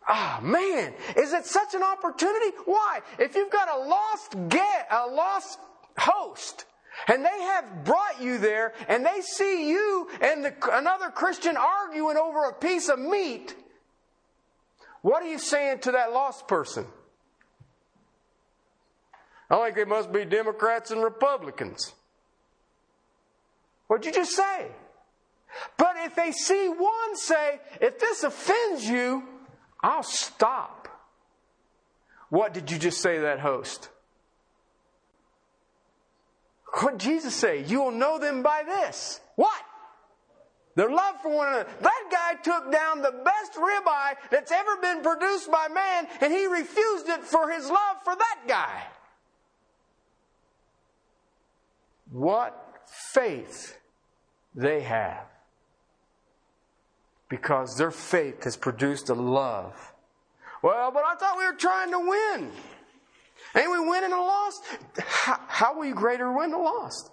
[0.08, 2.56] Ah, oh, man, is it such an opportunity?
[2.64, 3.02] Why?
[3.20, 5.60] If you've got a lost get, a lost
[5.98, 6.64] host,
[7.10, 12.16] and they have brought you there, and they see you and the, another Christian arguing
[12.16, 13.54] over a piece of meat,
[15.08, 16.86] what are you saying to that lost person?
[19.50, 21.94] I think they must be Democrats and Republicans.
[23.88, 24.68] What'd you just say?
[25.78, 29.24] But if they see one say, if this offends you,
[29.82, 30.90] I'll stop.
[32.28, 33.88] What did you just say to that host?
[36.82, 37.64] What did Jesus say?
[37.64, 39.22] You will know them by this.
[39.38, 39.62] What?
[40.78, 41.68] Their love for one another.
[41.82, 46.46] That guy took down the best ribeye that's ever been produced by man, and he
[46.46, 48.84] refused it for his love for that guy.
[52.12, 53.78] what faith
[54.56, 55.26] they have.
[57.30, 59.94] Because their faith has produced a love.
[60.62, 62.52] Well, but I thought we were trying to win.
[63.56, 64.64] Ain't we winning a lost?
[65.00, 67.12] How, how will you greater win the lost?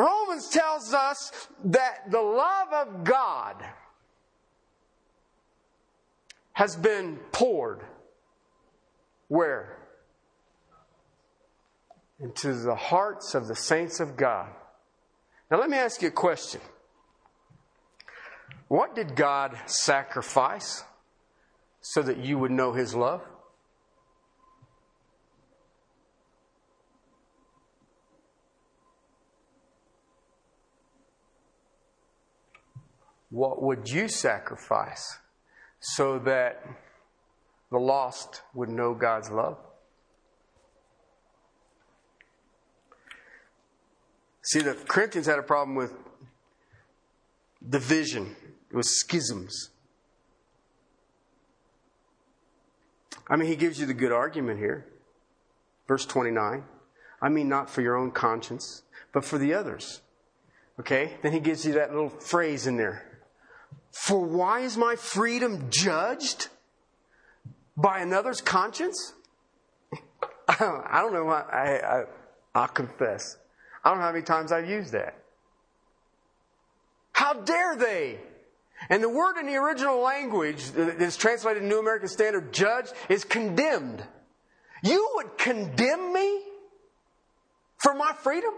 [0.00, 3.56] Romans tells us that the love of God
[6.52, 7.80] has been poured
[9.28, 9.76] where?
[12.20, 14.48] into the hearts of the saints of God.
[15.50, 16.60] Now, let me ask you a question.
[18.68, 20.84] What did God sacrifice
[21.80, 23.22] so that you would know His love?
[33.30, 35.18] What would you sacrifice
[35.78, 36.64] so that
[37.70, 39.56] the lost would know God's love?
[44.42, 45.92] See, the Corinthians had a problem with
[47.68, 48.34] division,
[48.70, 49.70] it was schisms.
[53.28, 54.86] I mean, he gives you the good argument here.
[55.86, 56.64] Verse 29.
[57.22, 60.00] I mean, not for your own conscience, but for the others.
[60.80, 61.16] Okay?
[61.22, 63.09] Then he gives you that little phrase in there.
[63.90, 66.48] For why is my freedom judged
[67.76, 69.14] by another's conscience?
[70.48, 71.24] I don't know.
[71.24, 72.04] What, I, I,
[72.54, 73.36] I'll confess.
[73.84, 75.16] I don't know how many times I've used that.
[77.12, 78.18] How dare they?
[78.88, 82.86] And the word in the original language that is translated in New American Standard, judge,
[83.08, 84.02] is condemned.
[84.82, 86.42] You would condemn me
[87.76, 88.52] for my freedom?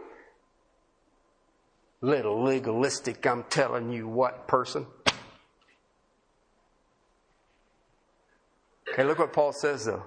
[2.00, 4.86] Little legalistic, I'm telling you what, person.
[8.92, 10.02] Okay, look what Paul says though.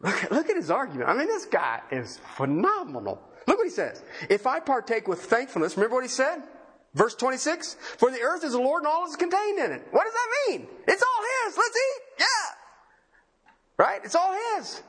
[0.00, 1.08] Look, look at his argument.
[1.08, 3.20] I mean, this guy is phenomenal.
[3.46, 4.02] Look what he says.
[4.28, 6.42] If I partake with thankfulness, remember what he said?
[6.94, 7.74] Verse 26?
[7.96, 9.86] For the earth is the Lord and all is contained in it.
[9.90, 10.66] What does that mean?
[10.86, 11.56] It's all His.
[11.56, 12.02] Let's eat.
[12.20, 12.26] Yeah.
[13.84, 14.00] Right?
[14.04, 14.82] It's all His.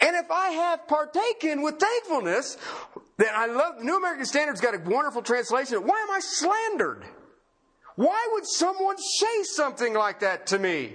[0.00, 2.56] And if I have partaken with thankfulness,
[3.16, 5.78] then I love the New American Standard's got a wonderful translation.
[5.86, 7.04] Why am I slandered?
[7.96, 10.92] Why would someone say something like that to me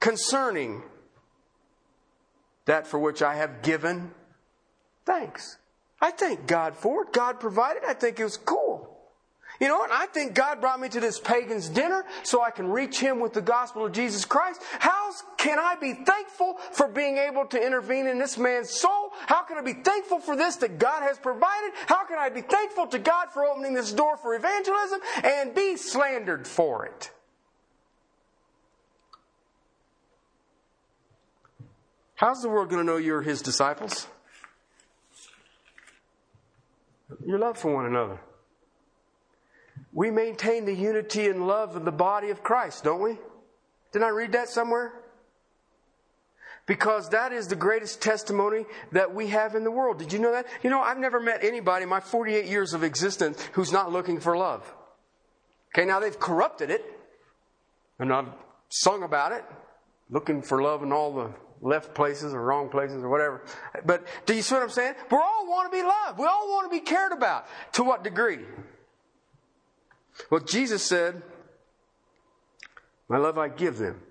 [0.00, 0.82] concerning
[2.64, 4.12] that for which I have given
[5.04, 5.58] thanks?
[6.00, 7.12] I thank God for it.
[7.12, 7.82] God provided.
[7.86, 8.65] I think it was cool.
[9.60, 9.90] You know what?
[9.90, 13.32] I think God brought me to this pagan's dinner so I can reach him with
[13.32, 14.60] the gospel of Jesus Christ.
[14.78, 19.12] How can I be thankful for being able to intervene in this man's soul?
[19.26, 21.72] How can I be thankful for this that God has provided?
[21.86, 25.76] How can I be thankful to God for opening this door for evangelism and be
[25.76, 27.10] slandered for it?
[32.16, 34.06] How's the world going to know you're his disciples?
[37.24, 38.18] Your love for one another
[39.96, 43.16] we maintain the unity and love of the body of Christ, don't we?
[43.92, 44.92] Didn't I read that somewhere?
[46.66, 49.98] Because that is the greatest testimony that we have in the world.
[49.98, 50.46] Did you know that?
[50.62, 54.20] You know, I've never met anybody in my 48 years of existence who's not looking
[54.20, 54.70] for love.
[55.74, 56.84] Okay, now they've corrupted it,
[57.98, 58.28] and I've
[58.68, 59.44] sung about it,
[60.10, 61.30] looking for love in all the
[61.62, 63.44] left places or wrong places or whatever.
[63.86, 64.92] But do you see what I'm saying?
[65.10, 66.18] We all want to be loved.
[66.18, 67.46] We all want to be cared about.
[67.74, 68.40] To what degree?
[70.30, 71.22] Well, Jesus said,
[73.08, 74.02] My love I give them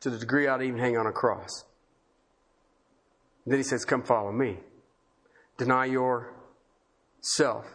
[0.00, 1.64] to the degree I'd even hang on a cross.
[3.44, 4.58] And then he says, Come follow me.
[5.56, 7.66] Deny yourself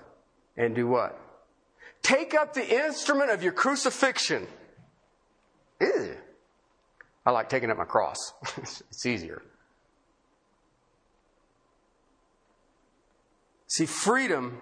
[0.58, 1.20] and do what?
[2.02, 4.48] Take up the instrument of your crucifixion.
[5.80, 6.16] Ew.
[7.26, 9.42] I like taking up my cross, it's easier.
[13.68, 14.62] See, freedom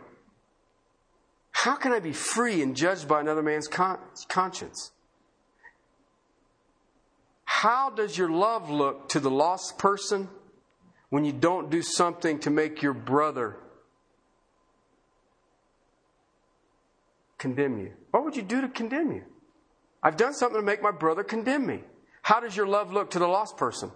[1.63, 3.97] how can I be free and judged by another man's con-
[4.27, 4.91] conscience?
[7.45, 10.29] How does your love look to the lost person
[11.09, 13.57] when you don't do something to make your brother
[17.39, 17.93] condemn you?
[18.11, 19.23] What would you do to condemn you?
[20.03, 21.81] I've done something to make my brother condemn me.
[22.21, 23.89] How does your love look to the lost person?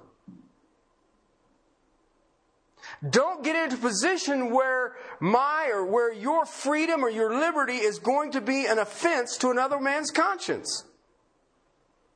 [3.08, 8.00] Don't get into a position where my or where your freedom or your liberty is
[8.00, 10.86] going to be an offense to another man's conscience.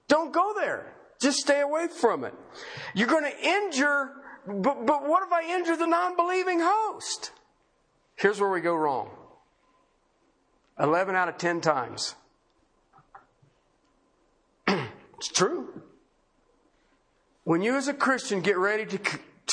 [0.07, 0.93] Don't go there.
[1.19, 2.33] Just stay away from it.
[2.93, 4.11] You're going to injure,
[4.45, 7.31] but, but what if I injure the non believing host?
[8.15, 9.09] Here's where we go wrong
[10.79, 12.15] 11 out of 10 times.
[14.67, 15.81] it's true.
[17.43, 18.99] When you as a Christian get ready to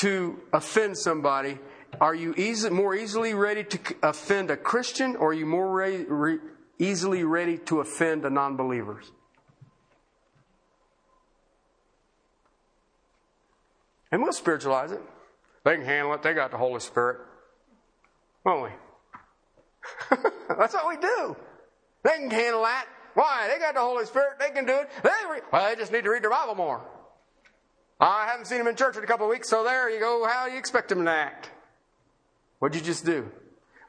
[0.03, 1.57] to offend somebody,
[2.01, 6.03] are you easy, more easily ready to offend a Christian or are you more re,
[6.03, 6.39] re,
[6.77, 9.09] easily ready to offend a non believers?
[14.11, 15.01] And we'll spiritualize it.
[15.63, 16.21] They can handle it.
[16.21, 17.19] They got the Holy Spirit.
[18.43, 20.17] Won't we?
[20.59, 21.37] That's what we do.
[22.03, 22.87] They can handle that.
[23.13, 23.49] Why?
[23.51, 24.37] They got the Holy Spirit.
[24.37, 24.89] They can do it.
[25.01, 26.85] They re- well, they just need to read their Bible more.
[28.03, 29.97] Uh, I haven't seen him in church in a couple of weeks, so there you
[29.97, 30.27] go.
[30.27, 31.49] How do you expect him to act?
[32.59, 33.31] What'd you just do?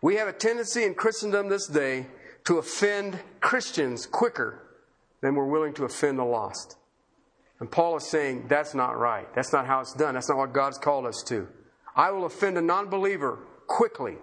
[0.02, 2.06] We have a tendency in Christendom this day
[2.44, 4.62] to offend Christians quicker
[5.20, 6.76] than we're willing to offend the lost.
[7.58, 9.26] And Paul is saying that's not right.
[9.34, 10.14] That's not how it's done.
[10.14, 11.48] That's not what God's called us to.
[11.96, 14.18] I will offend a non believer quickly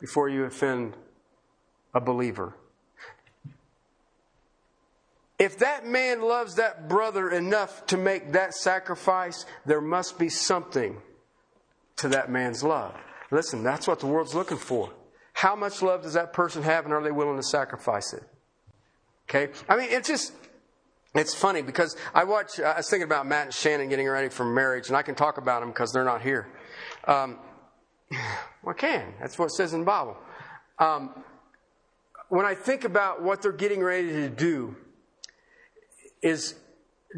[0.00, 0.96] before you offend
[1.94, 2.56] a believer.
[5.42, 11.02] If that man loves that brother enough to make that sacrifice, there must be something
[11.96, 12.94] to that man's love.
[13.32, 14.92] Listen, that's what the world's looking for.
[15.32, 18.22] How much love does that person have, and are they willing to sacrifice it?
[19.28, 19.52] Okay?
[19.68, 20.32] I mean, it's just,
[21.12, 24.44] it's funny because I watch, I was thinking about Matt and Shannon getting ready for
[24.44, 26.46] marriage, and I can talk about them because they're not here.
[27.08, 27.36] Um,
[28.62, 29.12] well, I can.
[29.18, 30.16] That's what it says in the Bible.
[30.78, 31.10] Um,
[32.28, 34.76] when I think about what they're getting ready to do,
[36.22, 36.54] is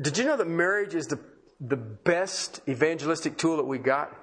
[0.00, 1.20] did you know that marriage is the,
[1.60, 4.14] the best evangelistic tool that we got?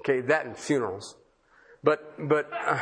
[0.00, 1.16] Okay, that and funerals.
[1.82, 2.80] But, but, uh,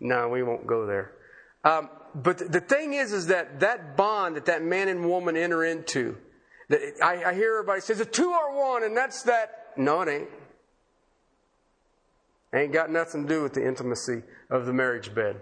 [0.00, 1.12] no, we won't go there.
[1.64, 5.64] Um, but the thing is, is that that bond that that man and woman enter
[5.64, 6.18] into,
[6.68, 9.72] that I, I hear everybody says, the two are one, and that's that.
[9.76, 10.28] No, it ain't.
[12.54, 15.40] Ain't got nothing to do with the intimacy of the marriage bed.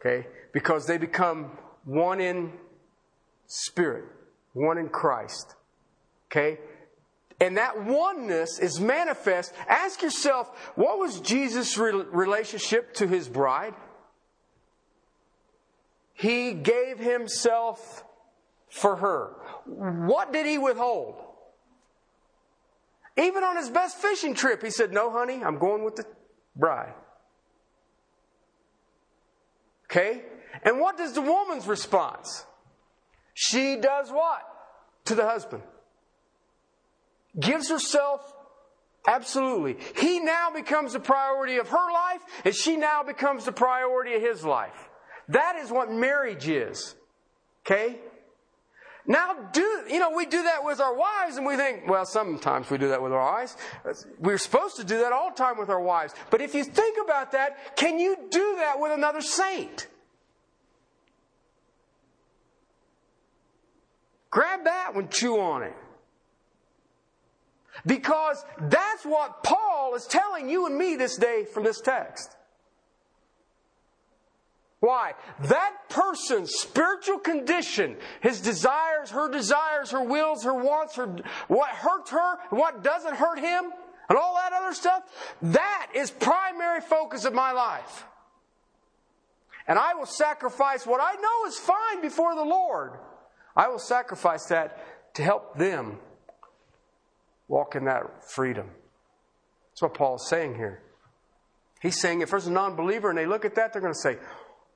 [0.00, 0.26] Okay?
[0.52, 2.52] Because they become one in
[3.46, 4.04] spirit,
[4.52, 5.54] one in Christ.
[6.30, 6.58] Okay?
[7.40, 9.54] And that oneness is manifest.
[9.66, 13.74] Ask yourself, what was Jesus' relationship to his bride?
[16.12, 18.04] He gave himself
[18.68, 19.36] for her.
[19.64, 21.16] what did he withhold?
[23.16, 26.04] Even on his best fishing trip, he said, No, honey, I'm going with the
[26.54, 26.94] bride.
[29.90, 30.22] Okay?
[30.62, 32.44] And what does the woman's response?
[33.34, 34.42] She does what
[35.06, 35.62] to the husband?
[37.38, 38.20] Gives herself
[39.06, 39.76] absolutely.
[39.96, 44.22] He now becomes the priority of her life, and she now becomes the priority of
[44.22, 44.88] his life.
[45.28, 46.94] That is what marriage is.
[47.64, 47.98] Okay?
[49.10, 52.70] Now, do, you know, we do that with our wives and we think, well, sometimes
[52.70, 53.56] we do that with our wives.
[54.20, 56.14] We're supposed to do that all the time with our wives.
[56.30, 59.88] But if you think about that, can you do that with another saint?
[64.30, 65.74] Grab that one, chew on it.
[67.84, 72.36] Because that's what Paul is telling you and me this day from this text.
[74.80, 75.12] Why?
[75.44, 81.06] That person's spiritual condition, his desires, her desires, her wills, her wants, her,
[81.48, 83.70] what hurts her, what doesn't hurt him,
[84.08, 85.02] and all that other stuff,
[85.42, 88.04] that is primary focus of my life.
[89.68, 92.92] And I will sacrifice what I know is fine before the Lord.
[93.54, 95.98] I will sacrifice that to help them
[97.46, 98.70] walk in that freedom.
[99.70, 100.82] That's what Paul is saying here.
[101.80, 103.98] He's saying if there's a non believer and they look at that, they're going to
[103.98, 104.16] say,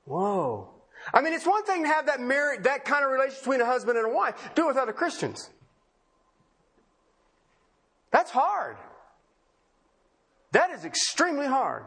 [0.05, 0.69] Whoa.
[1.13, 3.65] I mean, it's one thing to have that marriage, that kind of relationship between a
[3.65, 4.35] husband and a wife.
[4.55, 5.49] Do it with other Christians.
[8.11, 8.77] That's hard.
[10.51, 11.83] That is extremely hard.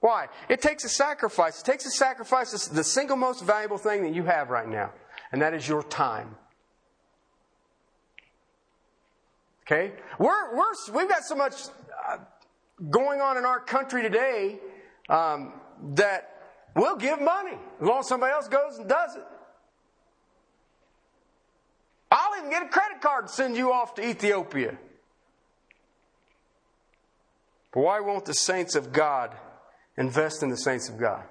[0.00, 0.28] Why?
[0.48, 1.60] It takes a sacrifice.
[1.60, 4.92] It takes a sacrifice, the single most valuable thing that you have right now,
[5.32, 6.36] and that is your time.
[9.66, 9.92] Okay?
[10.18, 11.54] We're, we're, we've got so much
[12.08, 12.18] uh,
[12.88, 14.58] going on in our country today
[15.10, 15.52] um,
[15.96, 19.24] that we'll give money as long as somebody else goes and does it.
[22.10, 24.78] I'll even get a credit card and send you off to Ethiopia.
[27.72, 29.36] But why won't the saints of God
[29.96, 31.22] invest in the saints of God?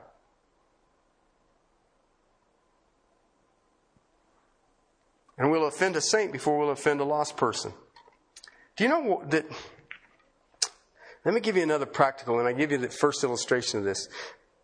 [5.38, 7.74] And we'll offend a saint before we'll offend a lost person.
[8.76, 9.46] Do you know that
[11.26, 14.08] let me give you another practical, and I give you the first illustration of this.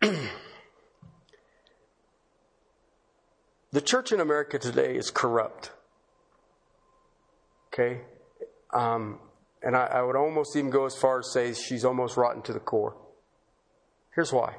[3.72, 5.72] the church in America today is corrupt.
[7.72, 8.00] Okay?
[8.72, 9.18] Um,
[9.62, 12.52] and I, I would almost even go as far as say she's almost rotten to
[12.52, 12.96] the core.
[14.14, 14.54] Here's why.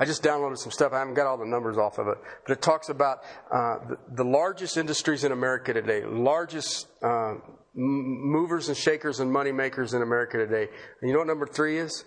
[0.00, 0.92] I just downloaded some stuff.
[0.92, 3.18] I haven't got all the numbers off of it, but it talks about
[3.52, 7.34] uh, the, the, largest industries in America today, largest uh,
[7.74, 10.68] movers and shakers and money makers in America today.
[11.00, 12.04] And you know what number three is?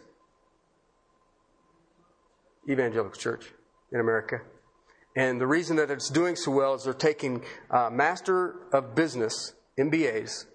[2.70, 3.52] Evangelical Church
[3.92, 4.38] in America.
[5.16, 9.54] And the reason that it's doing so well is they're taking uh, Master of Business,
[9.78, 10.46] MBAs,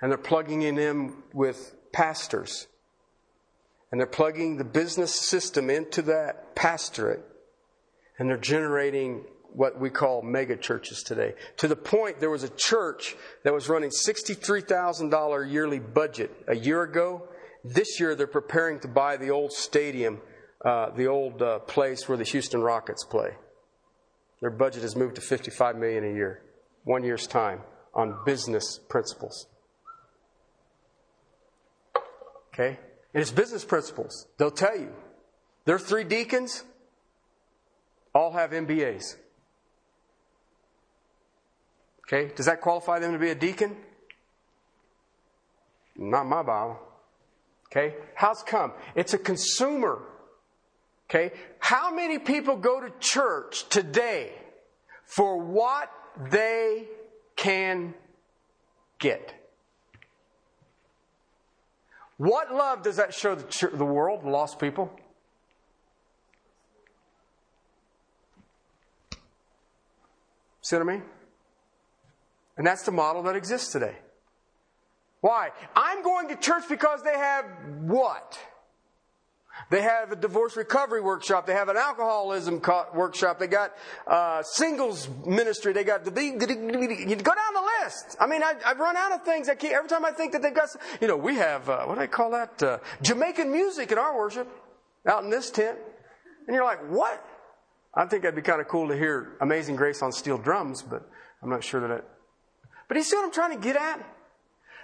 [0.00, 2.68] and they're plugging in them with pastors.
[3.94, 7.24] And they're plugging the business system into that pastorate.
[8.18, 11.34] And they're generating what we call mega churches today.
[11.58, 13.14] To the point there was a church
[13.44, 17.28] that was running $63,000 yearly budget a year ago.
[17.62, 20.20] This year they're preparing to buy the old stadium,
[20.64, 23.36] uh, the old uh, place where the Houston Rockets play.
[24.40, 26.42] Their budget has moved to 55 million a year,
[26.82, 27.60] one year's time,
[27.94, 29.46] on business principles.
[32.52, 32.80] Okay?
[33.14, 34.26] And it's business principles.
[34.38, 34.92] They'll tell you.
[35.64, 36.64] Their three deacons
[38.14, 39.16] all have MBAs.
[42.06, 43.76] Okay, does that qualify them to be a deacon?
[45.96, 46.78] Not my Bible.
[47.70, 48.72] Okay, how's come?
[48.94, 50.02] It's a consumer.
[51.08, 54.32] Okay, how many people go to church today
[55.06, 55.90] for what
[56.30, 56.88] they
[57.36, 57.94] can
[58.98, 59.43] get?
[62.16, 64.90] What love does that show the, church, the world, the lost people?
[70.62, 71.02] See what I mean?
[72.56, 73.96] And that's the model that exists today.
[75.20, 75.50] Why?
[75.74, 77.44] I'm going to church because they have
[77.80, 78.38] what?
[79.70, 81.46] They have a divorce recovery workshop.
[81.46, 82.60] They have an alcoholism
[82.94, 83.38] workshop.
[83.38, 83.72] They got
[84.06, 85.72] uh, singles ministry.
[85.72, 88.16] They got you go down the list.
[88.20, 89.48] I mean, I, have run out of things.
[89.48, 90.68] I keep, every time I think that they've got,
[91.00, 92.62] you know, we have uh, what do I call that?
[92.62, 94.48] Uh, Jamaican music in our worship
[95.06, 95.78] out in this tent,
[96.46, 97.24] and you're like, what?
[97.94, 101.08] I think that'd be kind of cool to hear Amazing Grace on steel drums, but
[101.42, 102.04] I'm not sure that it
[102.88, 104.04] but you see what I'm trying to get at?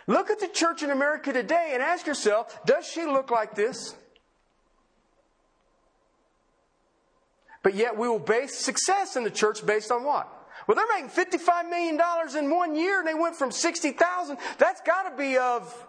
[0.07, 3.95] Look at the church in America today and ask yourself, does she look like this?
[7.63, 10.40] But yet we will base success in the church based on what?
[10.71, 12.01] Well, they're making $55 million
[12.39, 14.39] in one year and they went from 60,000.
[14.57, 15.89] That's got to be of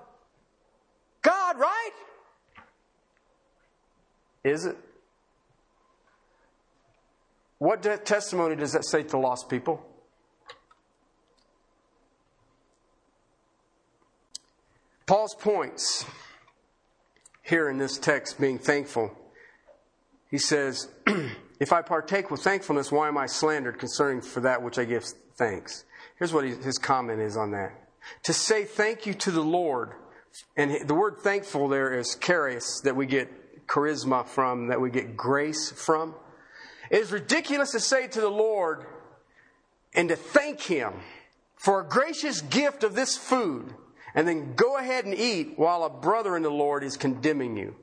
[1.22, 1.92] God, right?
[4.44, 4.76] Is it?
[7.60, 9.86] What testimony does that say to lost people?
[15.06, 16.08] Paul's points
[17.44, 19.16] here in this text being thankful.
[20.32, 20.90] He says,
[21.62, 25.06] If I partake with thankfulness, why am I slandered concerning for that which I give
[25.38, 25.86] thanks?
[26.18, 27.74] Here's what his comment is on that.
[28.24, 29.92] To say thank you to the Lord,
[30.58, 35.16] and the word thankful there is charis, that we get charisma from, that we get
[35.16, 36.16] grace from.
[36.90, 38.88] It is ridiculous to say to the Lord
[39.94, 40.94] and to thank Him
[41.58, 43.76] for a gracious gift of this food
[44.16, 47.76] and then go ahead and eat while a brother in the Lord is condemning you.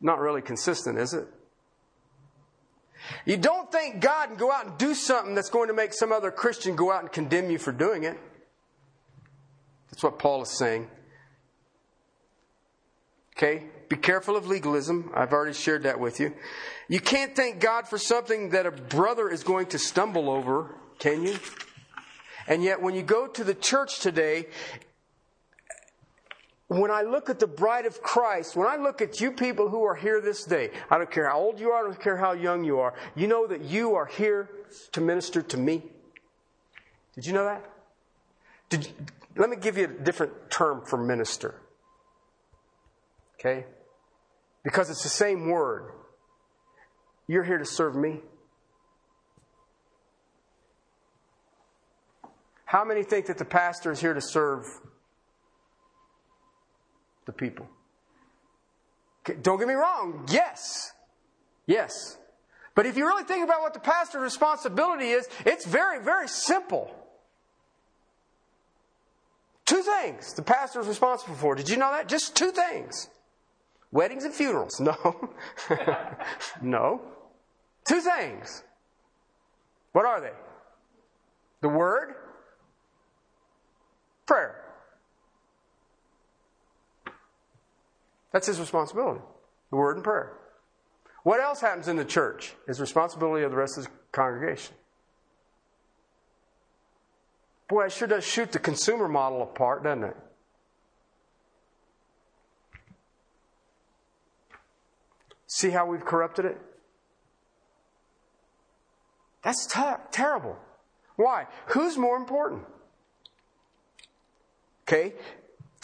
[0.00, 1.26] Not really consistent, is it?
[3.24, 6.12] You don't thank God and go out and do something that's going to make some
[6.12, 8.18] other Christian go out and condemn you for doing it.
[9.90, 10.88] That's what Paul is saying.
[13.36, 13.64] Okay?
[13.88, 15.12] Be careful of legalism.
[15.14, 16.34] I've already shared that with you.
[16.88, 21.22] You can't thank God for something that a brother is going to stumble over, can
[21.22, 21.38] you?
[22.48, 24.46] And yet, when you go to the church today,
[26.68, 29.84] when I look at the bride of Christ, when I look at you people who
[29.84, 32.32] are here this day, I don't care how old you are, I don't care how
[32.32, 34.50] young you are, you know that you are here
[34.92, 35.82] to minister to me.
[37.14, 37.64] Did you know that?
[38.68, 38.88] Did,
[39.36, 41.54] let me give you a different term for minister.
[43.38, 43.64] Okay?
[44.64, 45.92] Because it's the same word.
[47.28, 48.20] You're here to serve me.
[52.64, 54.64] How many think that the pastor is here to serve
[57.26, 57.68] the people?
[59.42, 60.26] Don't get me wrong.
[60.30, 60.92] Yes.
[61.66, 62.16] Yes.
[62.74, 66.94] But if you really think about what the pastor's responsibility is, it's very, very simple.
[69.64, 71.54] Two things the pastor is responsible for.
[71.54, 72.08] Did you know that?
[72.08, 73.08] Just two things.
[73.90, 74.80] Weddings and funerals.
[74.80, 75.30] No.
[76.62, 77.00] no.
[77.88, 78.62] Two things.
[79.92, 80.32] What are they?
[81.62, 82.14] The Word,
[84.26, 84.65] prayer.
[88.36, 89.22] That's his responsibility.
[89.70, 90.34] The Word and prayer.
[91.22, 94.74] What else happens in the church is responsibility of the rest of the congregation.
[97.66, 100.16] Boy, it sure does shoot the consumer model apart, doesn't it?
[105.46, 106.60] See how we've corrupted it?
[109.42, 110.58] That's ter- terrible.
[111.16, 111.46] Why?
[111.68, 112.64] Who's more important?
[114.82, 115.14] Okay?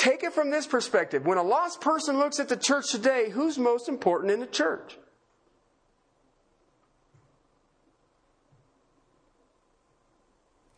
[0.03, 1.25] Take it from this perspective.
[1.27, 4.99] When a lost person looks at the church today, who's most important in the church?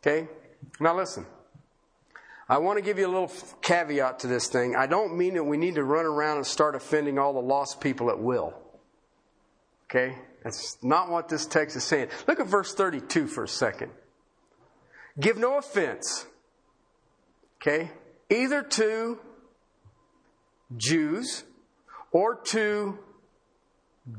[0.02, 0.28] Okay?
[0.78, 1.24] Now listen.
[2.50, 4.76] I want to give you a little caveat to this thing.
[4.76, 7.80] I don't mean that we need to run around and start offending all the lost
[7.80, 8.52] people at will.
[9.86, 10.18] Okay?
[10.42, 12.08] That's not what this text is saying.
[12.28, 13.90] Look at verse 32 for a second.
[15.18, 16.26] Give no offense.
[17.62, 17.90] Okay?
[18.30, 19.18] Either to
[20.76, 21.44] Jews
[22.10, 22.98] or to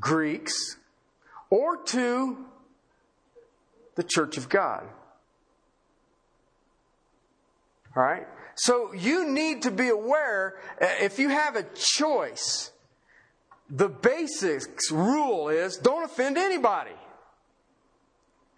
[0.00, 0.76] Greeks
[1.50, 2.44] or to
[3.94, 4.84] the church of God.
[7.96, 8.26] All right?
[8.54, 12.72] So you need to be aware uh, if you have a choice
[13.68, 16.92] the basics rule is don't offend anybody.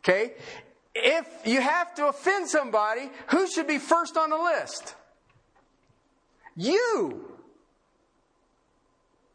[0.00, 0.34] Okay?
[0.94, 4.94] If you have to offend somebody, who should be first on the list?
[6.60, 7.24] You.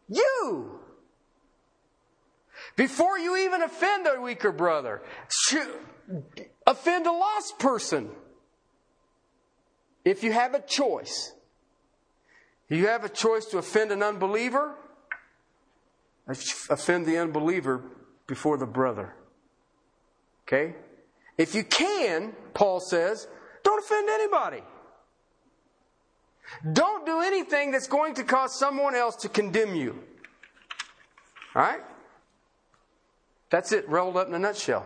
[0.09, 0.79] You.
[2.75, 5.01] Before you even offend a weaker brother,
[6.67, 8.09] offend a lost person.
[10.03, 11.31] If you have a choice,
[12.67, 14.75] you have a choice to offend an unbeliever
[16.69, 17.83] offend the unbeliever
[18.27, 19.13] before the brother.
[20.47, 20.75] Okay?
[21.37, 23.27] If you can, Paul says,
[23.63, 24.61] don't offend anybody.
[26.71, 30.03] Don't do anything that's going to cause someone else to condemn you.
[31.55, 31.81] All right?
[33.49, 34.85] That's it, rolled up in a nutshell.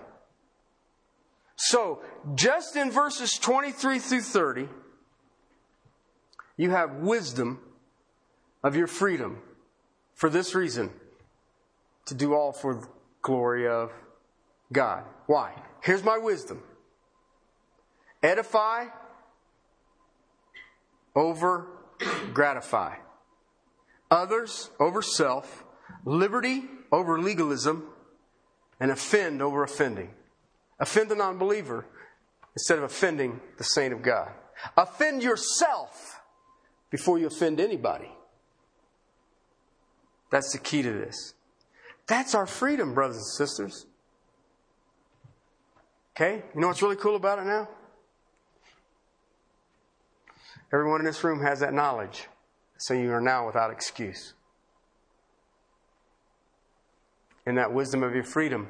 [1.55, 2.01] So,
[2.35, 4.69] just in verses 23 through 30,
[6.57, 7.59] you have wisdom
[8.63, 9.41] of your freedom
[10.13, 10.91] for this reason
[12.05, 12.87] to do all for the
[13.21, 13.91] glory of
[14.71, 15.03] God.
[15.27, 15.53] Why?
[15.81, 16.61] Here's my wisdom
[18.23, 18.87] edify
[21.17, 21.67] over
[22.33, 22.95] gratify.
[24.09, 25.65] others over self,
[26.05, 27.83] liberty over legalism,
[28.79, 30.11] and offend over offending.
[30.79, 31.85] Offend the non believer
[32.53, 34.29] instead of offending the saint of God.
[34.77, 36.21] Offend yourself
[36.91, 38.11] before you offend anybody.
[40.29, 41.33] That's the key to this.
[42.05, 43.85] That's our freedom, brothers and sisters.
[46.15, 46.43] Okay?
[46.53, 47.67] You know what's really cool about it now?
[50.73, 52.27] Everyone in this room has that knowledge.
[52.77, 54.33] So you are now without excuse.
[57.45, 58.67] In that wisdom of your freedom,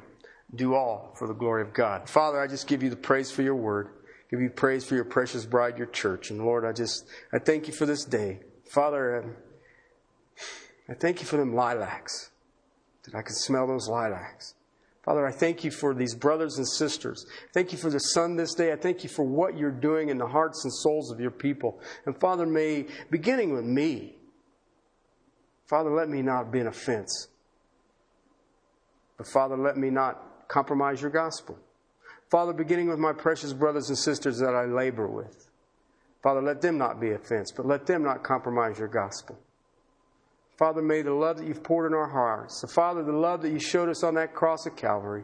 [0.54, 2.08] do all for the glory of God.
[2.08, 3.88] Father, I just give you the praise for your word.
[4.30, 6.30] Give you praise for your precious bride, your church.
[6.30, 8.40] And Lord, I just, I thank you for this day.
[8.70, 9.36] Father,
[10.88, 12.30] I thank you for them lilacs.
[13.04, 14.54] That I can smell those lilacs.
[15.08, 17.24] Father, I thank you for these brothers and sisters.
[17.54, 18.72] Thank you for the sun this day.
[18.72, 21.80] I thank you for what you're doing in the hearts and souls of your people.
[22.04, 24.16] And Father, may, beginning with me,
[25.64, 27.28] Father, let me not be an offense.
[29.16, 31.58] But Father, let me not compromise your gospel.
[32.30, 35.48] Father, beginning with my precious brothers and sisters that I labor with.
[36.22, 39.38] Father, let them not be offense, but let them not compromise your gospel.
[40.58, 43.50] Father, may the love that you've poured in our hearts, the Father, the love that
[43.50, 45.22] you showed us on that cross at Calvary,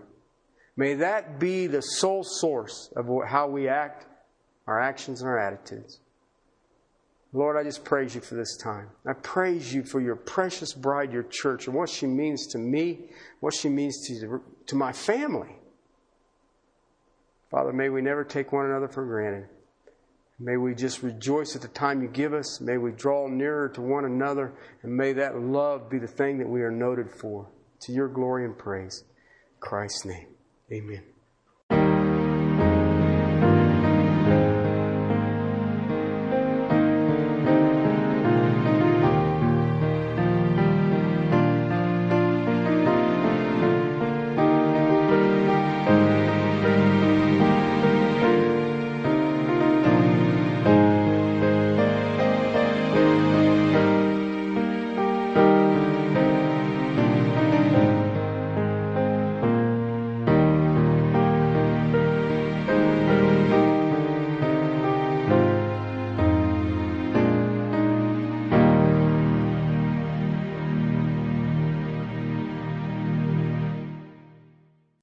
[0.76, 4.06] may that be the sole source of how we act,
[4.68, 5.98] our actions, and our attitudes.
[7.32, 8.90] Lord, I just praise you for this time.
[9.04, 13.10] I praise you for your precious bride, your church, and what she means to me,
[13.40, 15.56] what she means to, to my family.
[17.50, 19.48] Father, may we never take one another for granted.
[20.38, 22.60] May we just rejoice at the time you give us.
[22.60, 24.52] May we draw nearer to one another.
[24.82, 27.48] And may that love be the thing that we are noted for.
[27.82, 29.04] To your glory and praise.
[29.08, 30.28] In Christ's name.
[30.72, 31.13] Amen.